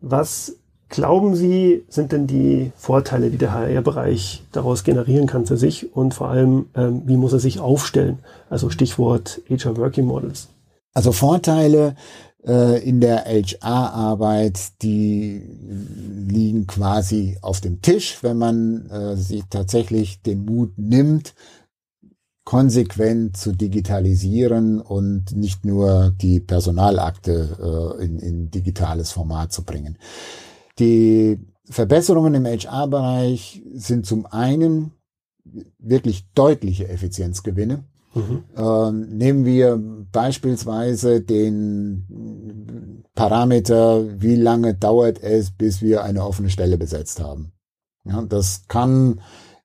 Was 0.01 0.57
glauben 0.89 1.37
Sie, 1.37 1.85
sind 1.89 2.13
denn 2.13 2.27
die 2.27 2.73
Vorteile, 2.77 3.31
die 3.31 3.39
der 3.39 3.53
HR-Bereich 3.53 4.45
daraus 4.53 4.83
generieren 4.83 5.27
kann 5.27 5.47
für 5.47 5.57
sich 5.57 5.95
und 5.95 6.15
vor 6.15 6.29
allem, 6.29 6.67
ähm, 6.75 7.03
wie 7.05 7.17
muss 7.17 7.33
er 7.33 7.39
sich 7.39 7.61
aufstellen? 7.61 8.19
Also 8.49 8.71
Stichwort 8.71 9.43
HR 9.49 9.77
Working 9.77 10.07
Models. 10.07 10.49
Also 10.95 11.13
Vorteile 11.13 11.95
äh, 12.49 12.83
in 12.83 13.01
der 13.01 13.27
HR-Arbeit, 13.27 14.83
die 14.83 15.43
liegen 16.27 16.67
quasi 16.67 17.39
auf 17.43 17.61
dem 17.61 17.83
Tisch, 17.83 18.23
wenn 18.23 18.39
man 18.39 18.89
äh, 18.91 19.17
sich 19.17 19.45
tatsächlich 19.51 20.23
den 20.23 20.45
Mut 20.45 20.73
nimmt, 20.77 21.35
konsequent 22.45 23.37
zu 23.37 23.53
digitalisieren 23.53 24.81
und 24.81 25.37
nicht 25.37 25.67
nur 25.67 26.15
die 26.17 26.41
Personalakte 26.41 27.99
äh, 28.01 28.05
in, 28.05 28.19
in 28.19 28.51
digitales 28.51 29.13
Format 29.13 29.53
zu 29.53 29.65
bringen. 29.65 29.99
Die 30.79 31.39
Verbesserungen 31.69 32.35
im 32.35 32.47
HR-Bereich 32.47 33.63
sind 33.75 34.07
zum 34.07 34.25
einen 34.25 34.93
wirklich 35.79 36.33
deutliche 36.33 36.89
Effizienzgewinne. 36.89 37.85
Mhm. 38.15 38.45
Ähm, 38.57 39.09
nehmen 39.17 39.45
wir 39.45 39.81
beispielsweise 40.13 41.21
den 41.21 43.05
Parameter, 43.15 44.21
wie 44.21 44.37
lange 44.37 44.75
dauert 44.75 45.23
es, 45.23 45.51
bis 45.51 45.83
wir 45.83 46.05
eine 46.05 46.25
offene 46.25 46.51
Stelle 46.51 46.79
besetzt 46.79 47.21
haben. 47.21 47.53
Ja, 48.05 48.23
das 48.23 48.63
kann 48.69 49.21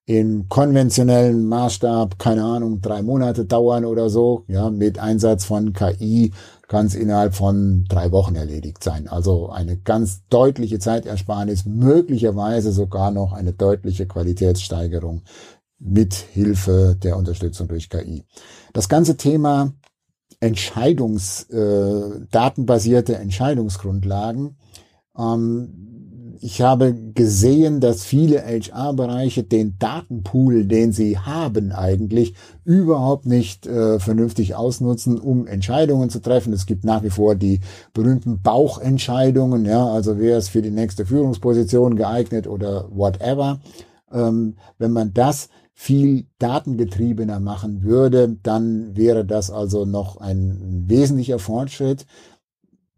im 0.05 0.49
konventionellen 0.49 1.47
Maßstab, 1.47 2.19
keine 2.19 2.43
Ahnung, 2.43 2.81
drei 2.81 3.01
Monate 3.01 3.45
dauern 3.45 3.85
oder 3.85 4.09
so. 4.09 4.43
Ja, 4.47 4.69
mit 4.69 4.99
Einsatz 4.99 5.45
von 5.45 5.71
KI 5.71 6.33
kann 6.67 6.87
es 6.87 6.95
innerhalb 6.95 7.35
von 7.35 7.85
drei 7.87 8.11
Wochen 8.11 8.35
erledigt 8.35 8.83
sein. 8.83 9.07
Also 9.07 9.49
eine 9.49 9.77
ganz 9.77 10.27
deutliche 10.27 10.79
Zeitersparnis, 10.79 11.65
möglicherweise 11.65 12.71
sogar 12.71 13.11
noch 13.11 13.31
eine 13.31 13.53
deutliche 13.53 14.05
Qualitätssteigerung 14.05 15.21
mit 15.85 16.13
Hilfe 16.13 16.97
der 17.01 17.17
Unterstützung 17.17 17.67
durch 17.67 17.89
KI. 17.89 18.23
Das 18.71 18.89
ganze 18.89 19.17
Thema 19.17 19.73
Entscheidungs, 20.39 21.43
äh, 21.49 22.25
datenbasierte 22.31 23.15
Entscheidungsgrundlagen 23.17 24.55
ähm, 25.17 25.93
ich 26.39 26.61
habe 26.61 26.93
gesehen, 27.13 27.79
dass 27.79 28.03
viele 28.03 28.43
HR-Bereiche 28.43 29.43
den 29.43 29.77
Datenpool, 29.79 30.65
den 30.65 30.91
sie 30.91 31.17
haben 31.17 31.71
eigentlich, 31.71 32.33
überhaupt 32.65 33.25
nicht 33.25 33.65
äh, 33.65 33.99
vernünftig 33.99 34.55
ausnutzen, 34.55 35.19
um 35.19 35.47
Entscheidungen 35.47 36.09
zu 36.09 36.21
treffen. 36.21 36.51
Es 36.51 36.65
gibt 36.65 36.83
nach 36.83 37.03
wie 37.03 37.11
vor 37.11 37.35
die 37.35 37.61
berühmten 37.93 38.41
Bauchentscheidungen, 38.41 39.65
ja, 39.65 39.85
also 39.85 40.19
wer 40.19 40.37
ist 40.37 40.49
für 40.49 40.61
die 40.61 40.71
nächste 40.71 41.05
Führungsposition 41.05 41.95
geeignet 41.95 42.47
oder 42.47 42.89
whatever. 42.91 43.61
Ähm, 44.11 44.57
wenn 44.77 44.91
man 44.91 45.13
das 45.13 45.49
viel 45.73 46.27
datengetriebener 46.39 47.39
machen 47.39 47.83
würde, 47.83 48.37
dann 48.43 48.95
wäre 48.95 49.25
das 49.25 49.49
also 49.49 49.85
noch 49.85 50.17
ein 50.17 50.85
wesentlicher 50.87 51.39
Fortschritt 51.39 52.05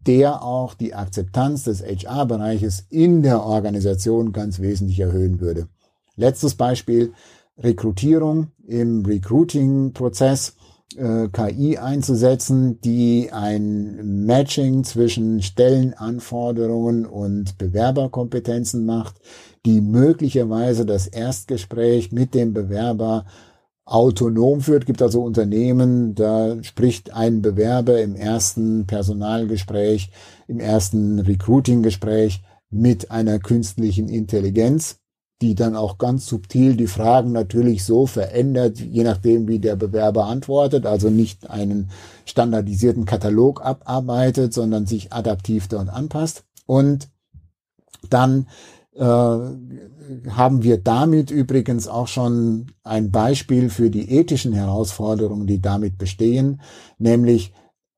der 0.06 0.42
auch 0.42 0.74
die 0.74 0.94
Akzeptanz 0.94 1.64
des 1.64 1.82
HR-Bereiches 1.82 2.86
in 2.90 3.22
der 3.22 3.42
Organisation 3.42 4.32
ganz 4.32 4.60
wesentlich 4.60 5.00
erhöhen 5.00 5.40
würde. 5.40 5.68
Letztes 6.14 6.54
Beispiel, 6.54 7.12
Rekrutierung 7.58 8.48
im 8.66 9.04
Recruiting-Prozess. 9.04 10.54
Äh, 10.96 11.28
KI 11.28 11.78
einzusetzen, 11.78 12.80
die 12.80 13.30
ein 13.32 14.24
Matching 14.24 14.84
zwischen 14.84 15.42
Stellenanforderungen 15.42 17.04
und 17.04 17.58
Bewerberkompetenzen 17.58 18.86
macht, 18.86 19.16
die 19.66 19.80
möglicherweise 19.80 20.86
das 20.86 21.08
Erstgespräch 21.08 22.12
mit 22.12 22.34
dem 22.34 22.54
Bewerber 22.54 23.26
autonom 23.84 24.60
führt. 24.60 24.86
Gibt 24.86 25.02
also 25.02 25.22
Unternehmen, 25.22 26.14
da 26.14 26.62
spricht 26.62 27.12
ein 27.12 27.42
Bewerber 27.42 28.00
im 28.00 28.14
ersten 28.14 28.86
Personalgespräch, 28.86 30.10
im 30.46 30.60
ersten 30.60 31.18
Recruiting-Gespräch 31.18 32.42
mit 32.70 33.10
einer 33.10 33.40
künstlichen 33.40 34.08
Intelligenz, 34.08 34.98
die 35.42 35.54
dann 35.54 35.76
auch 35.76 35.98
ganz 35.98 36.26
subtil 36.26 36.76
die 36.76 36.86
Fragen 36.86 37.32
natürlich 37.32 37.84
so 37.84 38.06
verändert, 38.06 38.78
je 38.78 39.02
nachdem, 39.04 39.48
wie 39.48 39.58
der 39.58 39.76
Bewerber 39.76 40.26
antwortet, 40.26 40.86
also 40.86 41.10
nicht 41.10 41.50
einen 41.50 41.90
standardisierten 42.24 43.04
Katalog 43.04 43.64
abarbeitet, 43.64 44.54
sondern 44.54 44.86
sich 44.86 45.12
adaptiv 45.12 45.68
dort 45.68 45.88
anpasst. 45.88 46.44
Und 46.66 47.08
dann 48.10 48.46
äh, 48.96 50.30
haben 50.30 50.62
wir 50.62 50.78
damit 50.78 51.30
übrigens 51.30 51.88
auch 51.88 52.08
schon 52.08 52.66
ein 52.82 53.10
Beispiel 53.10 53.70
für 53.70 53.90
die 53.90 54.10
ethischen 54.10 54.52
Herausforderungen, 54.52 55.46
die 55.46 55.60
damit 55.60 55.98
bestehen, 55.98 56.60
nämlich 56.98 57.52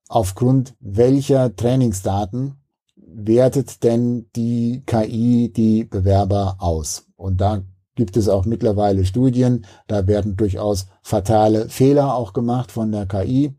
aufgrund 0.09 0.75
welcher 0.81 1.55
Trainingsdaten 1.55 2.55
wertet 2.97 3.83
denn 3.85 4.27
die 4.35 4.83
KI 4.87 5.53
die 5.55 5.85
Bewerber 5.85 6.57
aus? 6.59 7.07
Und 7.17 7.41
da 7.41 7.63
gibt 7.95 8.17
es 8.17 8.29
auch 8.29 8.45
mittlerweile 8.45 9.05
Studien, 9.05 9.67
da 9.89 10.07
werden 10.07 10.37
durchaus 10.37 10.87
fatale 11.03 11.69
Fehler 11.69 12.15
auch 12.15 12.33
gemacht 12.33 12.71
von 12.71 12.93
der 12.93 13.07
KI. 13.07 13.55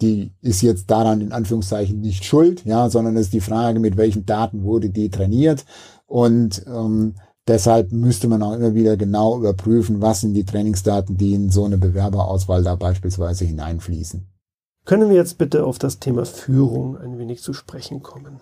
Die 0.00 0.32
ist 0.42 0.62
jetzt 0.62 0.90
daran 0.90 1.20
in 1.20 1.32
Anführungszeichen 1.32 2.00
nicht 2.00 2.24
schuld, 2.24 2.64
ja, 2.64 2.88
sondern 2.88 3.16
es 3.16 3.26
ist 3.26 3.32
die 3.32 3.40
Frage, 3.40 3.80
mit 3.80 3.96
welchen 3.96 4.26
Daten 4.26 4.64
wurde 4.64 4.90
die 4.90 5.10
trainiert. 5.10 5.64
Und 6.14 6.64
ähm, 6.68 7.16
deshalb 7.48 7.90
müsste 7.90 8.28
man 8.28 8.40
auch 8.44 8.52
immer 8.52 8.72
wieder 8.76 8.96
genau 8.96 9.36
überprüfen, 9.36 10.00
was 10.00 10.20
sind 10.20 10.34
die 10.34 10.44
Trainingsdaten, 10.44 11.16
die 11.16 11.34
in 11.34 11.50
so 11.50 11.64
eine 11.64 11.76
Bewerberauswahl 11.76 12.62
da 12.62 12.76
beispielsweise 12.76 13.44
hineinfließen. 13.44 14.24
Können 14.84 15.08
wir 15.08 15.16
jetzt 15.16 15.38
bitte 15.38 15.64
auf 15.64 15.80
das 15.80 15.98
Thema 15.98 16.24
Führung 16.24 16.96
ein 16.96 17.18
wenig 17.18 17.42
zu 17.42 17.52
sprechen 17.52 18.04
kommen? 18.04 18.38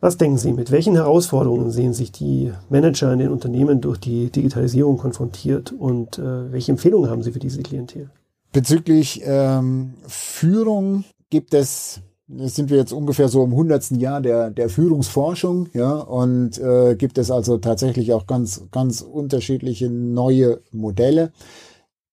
Was 0.00 0.18
denken 0.18 0.36
Sie, 0.36 0.52
mit 0.52 0.70
welchen 0.70 0.96
Herausforderungen 0.96 1.70
sehen 1.70 1.94
sich 1.94 2.12
die 2.12 2.52
Manager 2.68 3.10
in 3.10 3.20
den 3.20 3.30
Unternehmen 3.30 3.80
durch 3.80 3.96
die 3.96 4.30
Digitalisierung 4.30 4.98
konfrontiert 4.98 5.72
und 5.72 6.18
äh, 6.18 6.52
welche 6.52 6.72
Empfehlungen 6.72 7.08
haben 7.08 7.22
Sie 7.22 7.32
für 7.32 7.38
diese 7.38 7.62
Klientel? 7.62 8.10
Bezüglich 8.52 9.22
ähm, 9.24 9.94
Führung 10.06 11.04
gibt 11.30 11.54
es 11.54 12.02
sind 12.28 12.70
wir 12.70 12.76
jetzt 12.76 12.92
ungefähr 12.92 13.28
so 13.28 13.44
im 13.44 13.54
hundertsten 13.54 14.00
Jahr 14.00 14.20
der, 14.20 14.50
der 14.50 14.68
Führungsforschung, 14.68 15.68
ja, 15.72 15.92
und 15.94 16.58
äh, 16.58 16.96
gibt 16.96 17.18
es 17.18 17.30
also 17.30 17.58
tatsächlich 17.58 18.12
auch 18.12 18.26
ganz, 18.26 18.64
ganz 18.72 19.00
unterschiedliche 19.00 19.88
neue 19.88 20.60
Modelle. 20.72 21.32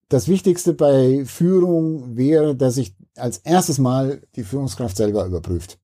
Das 0.09 0.27
Wichtigste 0.27 0.73
bei 0.73 1.25
Führung 1.25 2.15
wäre, 2.15 2.55
dass 2.55 2.75
sich 2.75 2.95
als 3.15 3.39
erstes 3.39 3.79
Mal 3.79 4.21
die 4.35 4.43
Führungskraft 4.43 4.97
selber 4.97 5.25
überprüft 5.25 5.79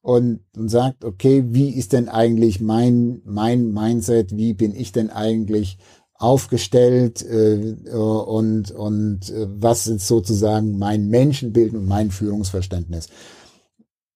und, 0.00 0.40
und 0.56 0.68
sagt, 0.68 1.04
okay, 1.04 1.44
wie 1.48 1.70
ist 1.70 1.92
denn 1.92 2.08
eigentlich 2.08 2.60
mein, 2.60 3.22
mein 3.24 3.72
Mindset, 3.72 4.36
wie 4.36 4.52
bin 4.52 4.74
ich 4.74 4.92
denn 4.92 5.10
eigentlich 5.10 5.78
aufgestellt 6.14 7.24
äh, 7.28 7.74
und, 7.90 8.70
und 8.70 9.30
äh, 9.30 9.48
was 9.48 9.88
ist 9.88 10.06
sozusagen 10.06 10.78
mein 10.78 11.08
Menschenbild 11.08 11.74
und 11.74 11.86
mein 11.86 12.12
Führungsverständnis. 12.12 13.08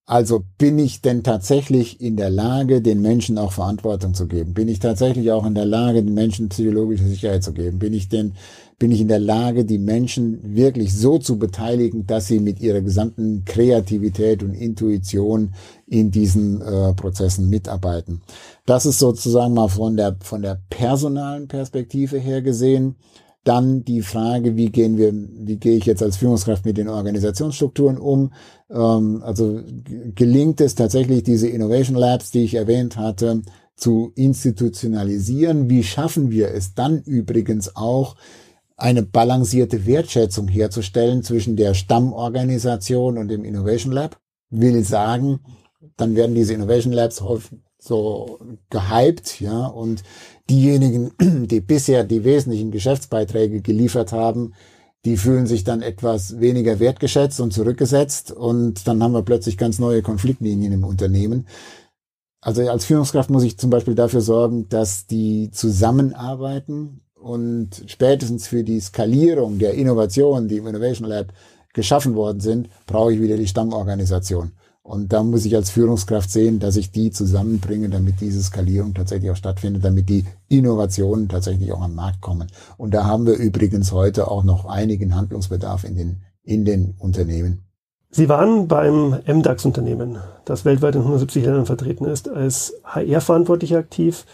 Also 0.09 0.45
bin 0.57 0.79
ich 0.79 1.01
denn 1.01 1.25
tatsächlich 1.25 2.01
in 2.01 2.17
der 2.17 2.31
Lage, 2.31 2.81
den 2.81 3.03
Menschen 3.03 3.39
auch 3.39 3.51
Verantwortung 3.51 4.15
zu 4.15 4.29
geben? 4.29 4.55
Bin 4.55 4.69
ich 4.69 4.79
tatsächlich 4.79 5.33
auch 5.33 5.45
in 5.45 5.57
der 5.57 5.65
Lage, 5.65 6.01
den 6.01 6.15
Menschen 6.15 6.49
psychologische 6.49 7.09
Sicherheit 7.09 7.43
zu 7.43 7.53
geben? 7.53 7.81
Bin 7.81 7.93
ich 7.93 8.09
denn, 8.09 8.35
bin 8.79 8.93
ich 8.93 9.01
in 9.01 9.09
der 9.09 9.19
Lage, 9.19 9.65
die 9.65 9.79
Menschen 9.79 10.55
wirklich 10.55 10.95
so 10.97 11.19
zu 11.19 11.41
beteiligen, 11.41 12.07
dass 12.07 12.29
sie 12.29 12.39
mit 12.39 12.61
ihrer 12.61 12.83
gesamten 12.83 13.45
Kreativität 13.45 14.45
und 14.45 14.55
Intuition 14.55 15.55
in 15.89 16.13
diesen 16.13 16.63
äh, 16.63 16.93
Prozessen 16.95 17.51
mitarbeiten? 17.51 18.23
Das 18.65 18.87
ist 18.87 19.01
sozusagen 19.01 19.55
mal 19.55 19.67
von 19.67 19.97
der, 19.97 20.19
von 20.21 20.41
der 20.41 20.61
personalen 20.71 21.49
Perspektive 21.49 22.17
her 22.19 22.43
gesehen. 22.43 22.95
Dann 23.47 23.85
die 23.85 24.03
Frage, 24.03 24.57
wie 24.57 24.71
gehen 24.71 24.99
wir, 24.99 25.13
wie 25.15 25.57
gehe 25.57 25.77
ich 25.77 25.87
jetzt 25.87 26.03
als 26.03 26.17
Führungskraft 26.17 26.65
mit 26.65 26.79
den 26.79 26.89
Organisationsstrukturen 26.89 27.97
um? 27.97 28.33
Ähm, 28.69 29.23
also 29.23 29.61
gelingt 30.17 30.61
es 30.61 30.75
tatsächlich, 30.75 31.23
diese 31.23 31.47
Innovation 31.47 31.97
Labs, 31.97 32.33
die 32.33 32.43
ich 32.43 32.55
erwähnt 32.55 32.97
hatte, 32.97 33.43
zu 33.77 34.11
institutionalisieren? 34.17 35.71
Wie 35.71 35.85
schaffen 35.85 36.33
wir 36.33 36.51
es 36.51 36.75
dann 36.75 37.03
übrigens 37.03 37.77
auch, 37.77 38.17
eine 38.77 39.05
balancierte 39.05 39.87
Wertschätzung 39.87 40.49
herzustellen 40.49 41.23
zwischen 41.23 41.55
der 41.55 41.75
Stammorganisation 41.75 43.17
und 43.17 43.29
dem 43.29 43.45
Innovation 43.45 43.93
Lab? 43.93 44.19
Will 44.51 44.83
sagen, 44.83 45.39
dann 45.97 46.17
werden 46.17 46.35
diese 46.35 46.53
Innovation 46.53 46.93
Labs 46.93 47.21
häufig 47.21 47.59
so 47.87 48.39
gehypt, 48.71 49.41
ja, 49.41 49.67
und 49.67 50.03
diejenigen, 50.51 51.13
die 51.47 51.61
bisher 51.61 52.05
die 52.05 52.25
wesentlichen 52.25 52.71
Geschäftsbeiträge 52.71 53.61
geliefert 53.61 54.13
haben, 54.13 54.55
die 55.05 55.17
fühlen 55.17 55.47
sich 55.47 55.63
dann 55.63 55.83
etwas 55.83 56.41
weniger 56.41 56.81
wertgeschätzt 56.81 57.41
und 57.41 57.53
zurückgesetzt 57.53 58.33
und 58.33 58.89
dann 58.89 59.03
haben 59.03 59.13
wir 59.13 59.23
plötzlich 59.23 59.57
ganz 59.57 59.79
neue 59.79 60.03
Konfliktlinien 60.03 60.73
im 60.73 60.85
Unternehmen. 60.85 61.47
Also 62.41 62.69
als 62.69 62.85
Führungskraft 62.85 63.31
muss 63.31 63.45
ich 63.45 63.59
zum 63.59 63.71
Beispiel 63.71 63.95
dafür 63.95 64.21
sorgen, 64.21 64.69
dass 64.69 65.07
die 65.07 65.51
zusammenarbeiten 65.53 67.03
und 67.15 67.85
spätestens 67.87 68.49
für 68.49 68.63
die 68.63 68.81
Skalierung 68.81 69.59
der 69.59 69.75
Innovationen, 69.75 70.49
die 70.49 70.59
im 70.59 70.67
Innovation 70.67 71.09
Lab 71.09 71.33
geschaffen 71.73 72.15
worden 72.15 72.41
sind, 72.41 72.69
brauche 72.87 73.13
ich 73.13 73.21
wieder 73.21 73.37
die 73.37 73.49
Stammorganisation. 73.49 74.53
Und 74.87 75.13
da 75.13 75.25
muss 75.25 75.45
ich 75.45 75.57
als 75.57 75.71
Führungskraft 75.71 76.31
sehen, 76.31 76.61
dass 76.61 76.77
ich 76.77 76.93
die 76.93 77.11
zusammenbringe, 77.11 77.89
damit 77.89 78.21
diese 78.21 78.41
Skalierung 78.41 78.95
tatsächlich 78.95 79.33
auch 79.33 79.37
stattfindet, 79.37 79.85
damit 79.85 80.09
die 80.09 80.25
Innovationen 80.49 81.29
tatsächlich 81.29 81.73
auch 81.73 81.83
am 81.83 81.97
Markt 81.97 82.21
kommen. 82.21 82.47
Und 82.77 82.95
da 82.95 83.05
haben 83.05 83.27
wir 83.27 83.35
übrigens 83.35 83.91
heute 83.91 84.31
auch 84.31 84.45
noch 84.45 84.65
einigen 84.65 85.17
Handlungsbedarf 85.17 85.83
in 85.83 85.97
den, 85.97 86.17
in 86.45 86.65
den 86.65 86.95
Unternehmen. 87.01 87.65
Sie 88.11 88.29
waren 88.29 88.69
beim 88.69 89.17
MDAX-Unternehmen, 89.27 90.19
das 90.45 90.65
weltweit 90.65 90.95
in 90.95 91.01
170 91.01 91.45
Ländern 91.45 91.67
vertreten 91.67 92.05
ist, 92.05 92.29
als 92.29 92.75
HR-Verantwortlicher 92.85 93.79
aktiv 93.79 94.25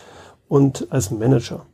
und 0.48 0.86
als 0.90 1.10
Manager. 1.10 1.64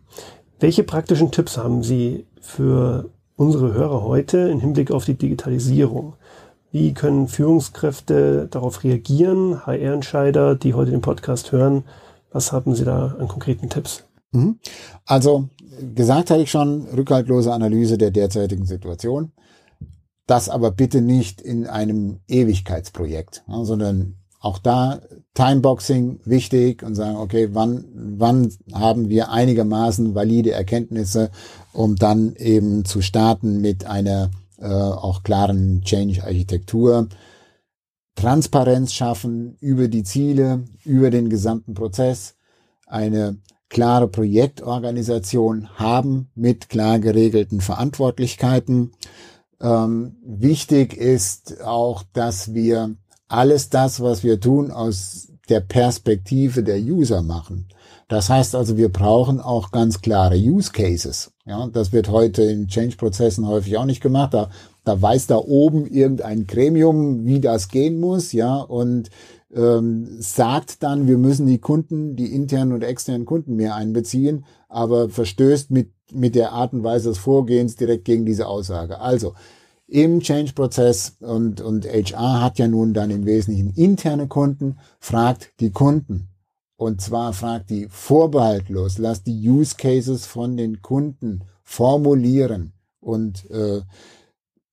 Welche 0.60 0.84
praktischen 0.84 1.32
Tipps 1.32 1.58
haben 1.58 1.82
Sie 1.82 2.26
für 2.40 3.10
unsere 3.34 3.74
Hörer 3.74 4.04
heute 4.04 4.38
im 4.38 4.60
Hinblick 4.60 4.92
auf 4.92 5.04
die 5.04 5.18
Digitalisierung? 5.18 6.14
Wie 6.78 6.94
können 6.94 7.26
Führungskräfte 7.26 8.46
darauf 8.48 8.84
reagieren? 8.84 9.66
HR-Entscheider, 9.66 10.54
die 10.54 10.74
heute 10.74 10.92
den 10.92 11.00
Podcast 11.00 11.50
hören, 11.50 11.82
was 12.30 12.52
haben 12.52 12.76
Sie 12.76 12.84
da 12.84 13.16
an 13.18 13.26
konkreten 13.26 13.68
Tipps? 13.68 14.04
Mhm. 14.30 14.60
Also 15.04 15.48
gesagt 15.96 16.30
hatte 16.30 16.42
ich 16.42 16.52
schon, 16.52 16.86
rückhaltlose 16.96 17.52
Analyse 17.52 17.98
der 17.98 18.12
derzeitigen 18.12 18.64
Situation. 18.64 19.32
das 20.28 20.48
aber 20.48 20.70
bitte 20.70 21.00
nicht 21.00 21.40
in 21.40 21.66
einem 21.66 22.20
Ewigkeitsprojekt, 22.28 23.42
sondern 23.62 24.14
auch 24.38 24.58
da 24.58 25.00
Timeboxing 25.34 26.20
wichtig 26.26 26.84
und 26.84 26.94
sagen, 26.94 27.16
okay, 27.16 27.48
wann, 27.54 27.86
wann 27.92 28.52
haben 28.72 29.08
wir 29.08 29.32
einigermaßen 29.32 30.14
valide 30.14 30.52
Erkenntnisse, 30.52 31.30
um 31.72 31.96
dann 31.96 32.36
eben 32.36 32.84
zu 32.84 33.00
starten 33.00 33.60
mit 33.60 33.84
einer 33.84 34.30
äh, 34.58 34.66
auch 34.66 35.22
klaren 35.22 35.82
Change-Architektur. 35.82 37.08
Transparenz 38.14 38.92
schaffen 38.92 39.56
über 39.60 39.88
die 39.88 40.02
Ziele, 40.02 40.64
über 40.84 41.10
den 41.10 41.28
gesamten 41.30 41.74
Prozess, 41.74 42.34
eine 42.86 43.38
klare 43.68 44.08
Projektorganisation 44.08 45.68
haben 45.78 46.30
mit 46.34 46.68
klar 46.68 46.98
geregelten 46.98 47.60
Verantwortlichkeiten. 47.60 48.92
Ähm, 49.60 50.16
wichtig 50.24 50.96
ist 50.96 51.62
auch, 51.62 52.02
dass 52.12 52.54
wir 52.54 52.96
alles 53.28 53.68
das, 53.68 54.00
was 54.00 54.24
wir 54.24 54.40
tun, 54.40 54.70
aus 54.70 55.28
der 55.48 55.60
Perspektive 55.60 56.62
der 56.62 56.78
User 56.78 57.22
machen. 57.22 57.68
Das 58.08 58.30
heißt 58.30 58.54
also, 58.54 58.78
wir 58.78 58.88
brauchen 58.88 59.38
auch 59.38 59.70
ganz 59.70 60.00
klare 60.00 60.36
Use 60.36 60.72
Cases. 60.72 61.30
Ja, 61.44 61.66
das 61.66 61.92
wird 61.92 62.08
heute 62.08 62.42
in 62.42 62.66
Change-Prozessen 62.66 63.46
häufig 63.46 63.76
auch 63.76 63.84
nicht 63.84 64.00
gemacht. 64.00 64.32
Da, 64.32 64.50
da 64.84 65.00
weiß 65.00 65.26
da 65.26 65.36
oben 65.36 65.86
irgendein 65.86 66.46
Gremium, 66.46 67.26
wie 67.26 67.40
das 67.40 67.68
gehen 67.68 68.00
muss, 68.00 68.32
ja, 68.32 68.56
und 68.56 69.10
ähm, 69.54 70.06
sagt 70.20 70.82
dann, 70.82 71.06
wir 71.06 71.18
müssen 71.18 71.46
die 71.46 71.58
Kunden, 71.58 72.16
die 72.16 72.34
internen 72.34 72.72
und 72.72 72.82
externen 72.82 73.26
Kunden 73.26 73.56
mehr 73.56 73.74
einbeziehen, 73.74 74.44
aber 74.70 75.10
verstößt 75.10 75.70
mit, 75.70 75.90
mit 76.10 76.34
der 76.34 76.52
Art 76.52 76.72
und 76.72 76.84
Weise 76.84 77.10
des 77.10 77.18
Vorgehens 77.18 77.76
direkt 77.76 78.06
gegen 78.06 78.24
diese 78.24 78.46
Aussage. 78.46 79.00
Also, 79.00 79.34
im 79.86 80.20
Change-Prozess 80.20 81.16
und, 81.20 81.60
und 81.60 81.86
HR 81.86 82.42
hat 82.42 82.58
ja 82.58 82.68
nun 82.68 82.92
dann 82.92 83.10
im 83.10 83.26
Wesentlichen 83.26 83.70
interne 83.70 84.28
Kunden, 84.28 84.78
fragt 84.98 85.52
die 85.60 85.70
Kunden. 85.72 86.28
Und 86.78 87.00
zwar 87.00 87.32
fragt 87.32 87.70
die 87.70 87.88
vorbehaltlos, 87.90 88.98
lasst 88.98 89.26
die 89.26 89.50
Use 89.50 89.74
Cases 89.76 90.24
von 90.26 90.56
den 90.56 90.80
Kunden 90.80 91.42
formulieren 91.64 92.72
und 93.00 93.50
äh, 93.50 93.80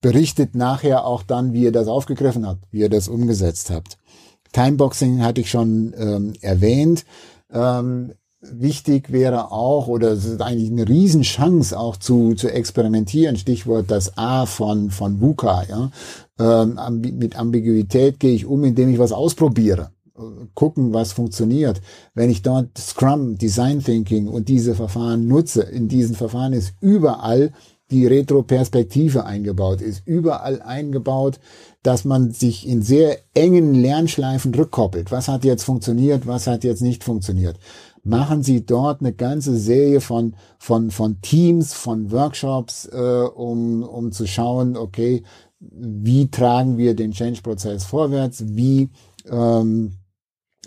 berichtet 0.00 0.54
nachher 0.54 1.04
auch 1.04 1.24
dann, 1.24 1.52
wie 1.52 1.64
ihr 1.64 1.72
das 1.72 1.88
aufgegriffen 1.88 2.46
habt, 2.46 2.64
wie 2.70 2.78
ihr 2.78 2.88
das 2.88 3.08
umgesetzt 3.08 3.70
habt. 3.70 3.98
Timeboxing 4.52 5.20
hatte 5.20 5.40
ich 5.40 5.50
schon 5.50 5.94
ähm, 5.98 6.34
erwähnt. 6.42 7.04
Ähm, 7.52 8.12
wichtig 8.40 9.10
wäre 9.10 9.50
auch, 9.50 9.88
oder 9.88 10.12
es 10.12 10.26
ist 10.26 10.40
eigentlich 10.40 10.70
eine 10.70 10.88
Riesenchance 10.88 11.76
auch 11.76 11.96
zu, 11.96 12.34
zu 12.34 12.48
experimentieren, 12.48 13.36
Stichwort 13.36 13.90
das 13.90 14.16
A 14.16 14.46
von, 14.46 14.92
von 14.92 15.20
VUCA, 15.20 15.64
ja. 15.64 15.90
Ähm, 16.38 17.00
mit 17.18 17.36
Ambiguität 17.36 18.20
gehe 18.20 18.34
ich 18.34 18.46
um, 18.46 18.62
indem 18.62 18.90
ich 18.90 19.00
was 19.00 19.10
ausprobiere. 19.10 19.90
Gucken, 20.54 20.92
was 20.92 21.12
funktioniert. 21.12 21.80
Wenn 22.14 22.30
ich 22.30 22.42
dort 22.42 22.76
Scrum, 22.78 23.36
Design 23.38 23.82
Thinking 23.82 24.28
und 24.28 24.48
diese 24.48 24.74
Verfahren 24.74 25.26
nutze, 25.28 25.62
in 25.62 25.88
diesen 25.88 26.14
Verfahren 26.14 26.52
ist 26.52 26.74
überall 26.80 27.52
die 27.90 28.06
Retroperspektive 28.06 29.24
eingebaut, 29.24 29.80
ist 29.80 30.02
überall 30.06 30.60
eingebaut, 30.60 31.38
dass 31.82 32.04
man 32.04 32.32
sich 32.32 32.66
in 32.66 32.82
sehr 32.82 33.18
engen 33.34 33.74
Lernschleifen 33.74 34.52
rückkoppelt. 34.54 35.12
Was 35.12 35.28
hat 35.28 35.44
jetzt 35.44 35.62
funktioniert, 35.62 36.26
was 36.26 36.48
hat 36.48 36.64
jetzt 36.64 36.82
nicht 36.82 37.04
funktioniert? 37.04 37.58
machen 38.06 38.42
sie 38.42 38.64
dort 38.64 39.00
eine 39.00 39.12
ganze 39.12 39.56
Serie 39.56 40.00
von, 40.00 40.34
von, 40.58 40.90
von 40.90 41.20
Teams, 41.20 41.74
von 41.74 42.12
Workshops, 42.12 42.86
äh, 42.86 42.96
um, 43.34 43.82
um 43.82 44.12
zu 44.12 44.26
schauen, 44.26 44.76
okay, 44.76 45.24
wie 45.58 46.30
tragen 46.30 46.78
wir 46.78 46.94
den 46.94 47.10
Change-Prozess 47.10 47.84
vorwärts, 47.84 48.44
wie 48.46 48.90
ähm, 49.28 49.92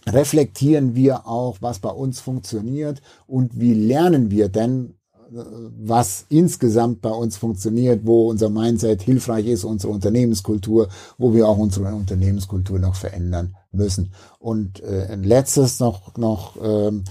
reflektieren 0.08 0.96
wir 0.96 1.28
auch, 1.28 1.58
was 1.62 1.80
bei 1.80 1.90
uns 1.90 2.20
funktioniert 2.20 3.02
und 3.28 3.60
wie 3.60 3.74
lernen 3.74 4.32
wir 4.32 4.50
denn 4.50 4.96
was 5.32 6.26
insgesamt 6.30 7.02
bei 7.02 7.12
uns 7.12 7.38
funktioniert, 7.38 8.06
wo 8.06 8.30
unser 8.30 8.50
Mindset 8.50 9.02
hilfreich 9.02 9.48
ist, 9.48 9.64
unsere 9.64 9.94
Unternehmenskultur, 9.94 10.90
wo 11.18 11.34
wir 11.34 11.48
auch 11.48 11.58
unsere 11.58 11.94
Unternehmenskultur 11.94 12.80
noch 12.80 12.96
verändern 12.96 13.56
müssen. 13.72 14.14
Und 14.40 14.82
äh, 14.82 15.08
ein 15.12 15.24
letztes 15.24 15.80
noch, 15.80 16.18
noch 16.18 16.58
ähm, 16.62 17.04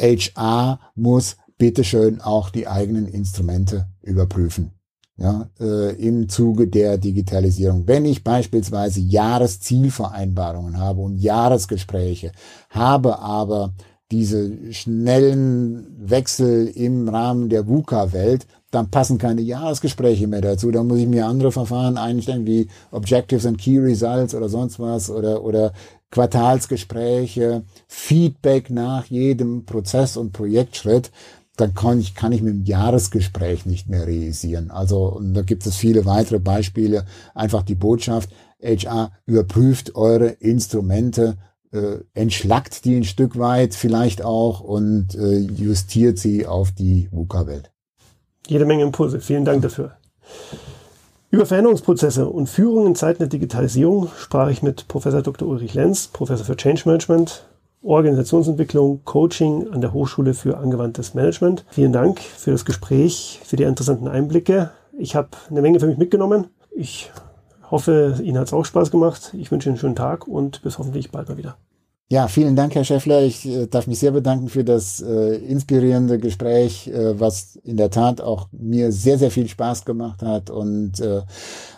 HR 0.00 0.80
muss 0.94 1.36
bitteschön 1.58 2.20
auch 2.20 2.50
die 2.50 2.66
eigenen 2.66 3.06
Instrumente 3.06 3.86
überprüfen. 4.02 4.72
Ja, 5.16 5.48
äh, 5.60 5.94
im 5.94 6.28
Zuge 6.28 6.66
der 6.66 6.98
Digitalisierung. 6.98 7.86
Wenn 7.86 8.04
ich 8.04 8.24
beispielsweise 8.24 8.98
Jahreszielvereinbarungen 8.98 10.78
habe 10.78 11.02
und 11.02 11.18
Jahresgespräche, 11.18 12.32
habe 12.70 13.20
aber 13.20 13.74
diese 14.10 14.72
schnellen 14.72 15.86
Wechsel 15.98 16.66
im 16.66 17.08
Rahmen 17.08 17.48
der 17.48 17.68
VUCA-Welt, 17.68 18.46
dann 18.72 18.90
passen 18.90 19.18
keine 19.18 19.40
Jahresgespräche 19.40 20.26
mehr 20.26 20.40
dazu. 20.40 20.70
Da 20.70 20.82
muss 20.82 20.98
ich 20.98 21.06
mir 21.06 21.26
andere 21.26 21.52
Verfahren 21.52 21.96
einstellen, 21.96 22.46
wie 22.46 22.68
Objectives 22.90 23.46
and 23.46 23.58
Key 23.58 23.78
Results 23.78 24.34
oder 24.34 24.48
sonst 24.48 24.80
was 24.80 25.10
oder, 25.10 25.44
oder 25.44 25.72
Quartalsgespräche, 26.10 27.62
Feedback 27.86 28.70
nach 28.70 29.06
jedem 29.06 29.64
Prozess 29.64 30.16
und 30.16 30.32
Projektschritt. 30.32 31.10
Dann 31.56 31.74
kann 31.74 32.00
ich, 32.00 32.14
kann 32.14 32.32
ich 32.32 32.42
mit 32.42 32.52
dem 32.52 32.64
Jahresgespräch 32.64 33.64
nicht 33.64 33.88
mehr 33.88 34.06
realisieren. 34.06 34.70
Also, 34.70 35.20
da 35.22 35.42
gibt 35.42 35.66
es 35.66 35.76
viele 35.76 36.04
weitere 36.04 36.40
Beispiele. 36.40 37.06
Einfach 37.34 37.62
die 37.62 37.76
Botschaft, 37.76 38.30
HR 38.60 39.12
überprüft 39.26 39.94
eure 39.94 40.28
Instrumente 40.28 41.36
äh, 41.74 41.98
entschlackt 42.14 42.84
die 42.84 42.96
ein 42.96 43.04
Stück 43.04 43.38
weit 43.38 43.74
vielleicht 43.74 44.22
auch 44.22 44.60
und 44.60 45.14
äh, 45.16 45.38
justiert 45.38 46.18
sie 46.18 46.46
auf 46.46 46.70
die 46.72 47.08
VUCA-Welt. 47.10 47.70
Jede 48.46 48.64
Menge 48.64 48.84
Impulse. 48.84 49.20
Vielen 49.20 49.44
Dank 49.44 49.62
dafür. 49.62 49.96
Über 51.30 51.46
Veränderungsprozesse 51.46 52.28
und 52.28 52.48
Führung 52.48 52.86
in 52.86 52.94
Zeiten 52.94 53.18
der 53.18 53.28
Digitalisierung 53.28 54.08
sprach 54.18 54.50
ich 54.50 54.62
mit 54.62 54.86
Professor 54.86 55.20
Dr. 55.20 55.48
Ulrich 55.48 55.74
Lenz, 55.74 56.06
Professor 56.06 56.46
für 56.46 56.56
Change 56.56 56.82
Management, 56.84 57.44
Organisationsentwicklung, 57.84 59.04
Coaching 59.04 59.68
an 59.70 59.80
der 59.80 59.92
Hochschule 59.92 60.34
für 60.34 60.56
angewandtes 60.56 61.14
Management. 61.14 61.64
Vielen 61.70 61.92
Dank 61.92 62.20
für 62.20 62.50
das 62.50 62.64
Gespräch, 62.64 63.40
für 63.44 63.56
die 63.56 63.64
interessanten 63.64 64.08
Einblicke. 64.08 64.70
Ich 64.98 65.14
habe 65.14 65.28
eine 65.50 65.62
Menge 65.62 65.80
für 65.80 65.86
mich 65.86 65.98
mitgenommen. 65.98 66.46
Ich 66.74 67.10
hoffe, 67.70 68.18
Ihnen 68.22 68.38
hat 68.38 68.46
es 68.46 68.52
auch 68.52 68.64
Spaß 68.64 68.90
gemacht. 68.90 69.34
Ich 69.38 69.50
wünsche 69.50 69.68
Ihnen 69.68 69.74
einen 69.74 69.80
schönen 69.80 69.96
Tag 69.96 70.26
und 70.26 70.62
bis 70.62 70.78
hoffentlich 70.78 71.10
bald 71.10 71.28
mal 71.28 71.36
wieder. 71.36 71.56
Ja, 72.10 72.28
vielen 72.28 72.54
Dank, 72.54 72.74
Herr 72.74 72.84
Schäffler. 72.84 73.22
Ich 73.22 73.46
äh, 73.46 73.66
darf 73.66 73.86
mich 73.86 73.98
sehr 73.98 74.12
bedanken 74.12 74.48
für 74.48 74.62
das 74.62 75.00
äh, 75.00 75.36
inspirierende 75.36 76.18
Gespräch, 76.18 76.86
äh, 76.88 77.18
was 77.18 77.56
in 77.56 77.76
der 77.76 77.90
Tat 77.90 78.20
auch 78.20 78.48
mir 78.52 78.92
sehr, 78.92 79.18
sehr 79.18 79.30
viel 79.30 79.48
Spaß 79.48 79.84
gemacht 79.84 80.22
hat 80.22 80.50
und 80.50 81.00
äh, 81.00 81.22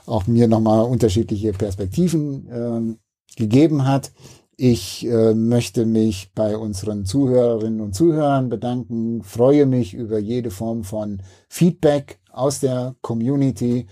auch 0.04 0.26
mir 0.26 0.48
nochmal 0.48 0.84
unterschiedliche 0.84 1.52
Perspektiven 1.52 2.48
ähm, 2.52 2.98
gegeben 3.36 3.86
hat. 3.86 4.10
Ich 4.58 5.06
äh, 5.06 5.34
möchte 5.34 5.84
mich 5.84 6.30
bei 6.34 6.56
unseren 6.56 7.04
Zuhörerinnen 7.04 7.80
und 7.80 7.94
Zuhörern 7.94 8.48
bedanken, 8.48 9.22
freue 9.22 9.66
mich 9.66 9.92
über 9.92 10.18
jede 10.18 10.50
Form 10.50 10.82
von 10.82 11.20
Feedback 11.48 12.18
aus 12.32 12.60
der 12.60 12.94
Community 13.02 13.86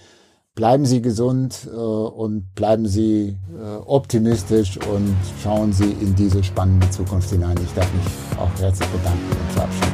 bleiben 0.54 0.86
Sie 0.86 1.02
gesund 1.02 1.68
äh, 1.70 1.76
und 1.76 2.54
bleiben 2.54 2.86
Sie 2.86 3.36
äh, 3.58 3.76
optimistisch 3.84 4.78
und 4.78 5.14
schauen 5.42 5.72
Sie 5.72 5.90
in 6.00 6.14
diese 6.14 6.42
spannende 6.42 6.88
Zukunft 6.90 7.30
hinein. 7.30 7.56
Ich 7.62 7.72
darf 7.74 7.92
mich 7.92 8.38
auch 8.38 8.60
herzlich 8.60 8.88
bedanken 8.88 9.36
und 9.40 9.52
verabschieden. 9.52 9.92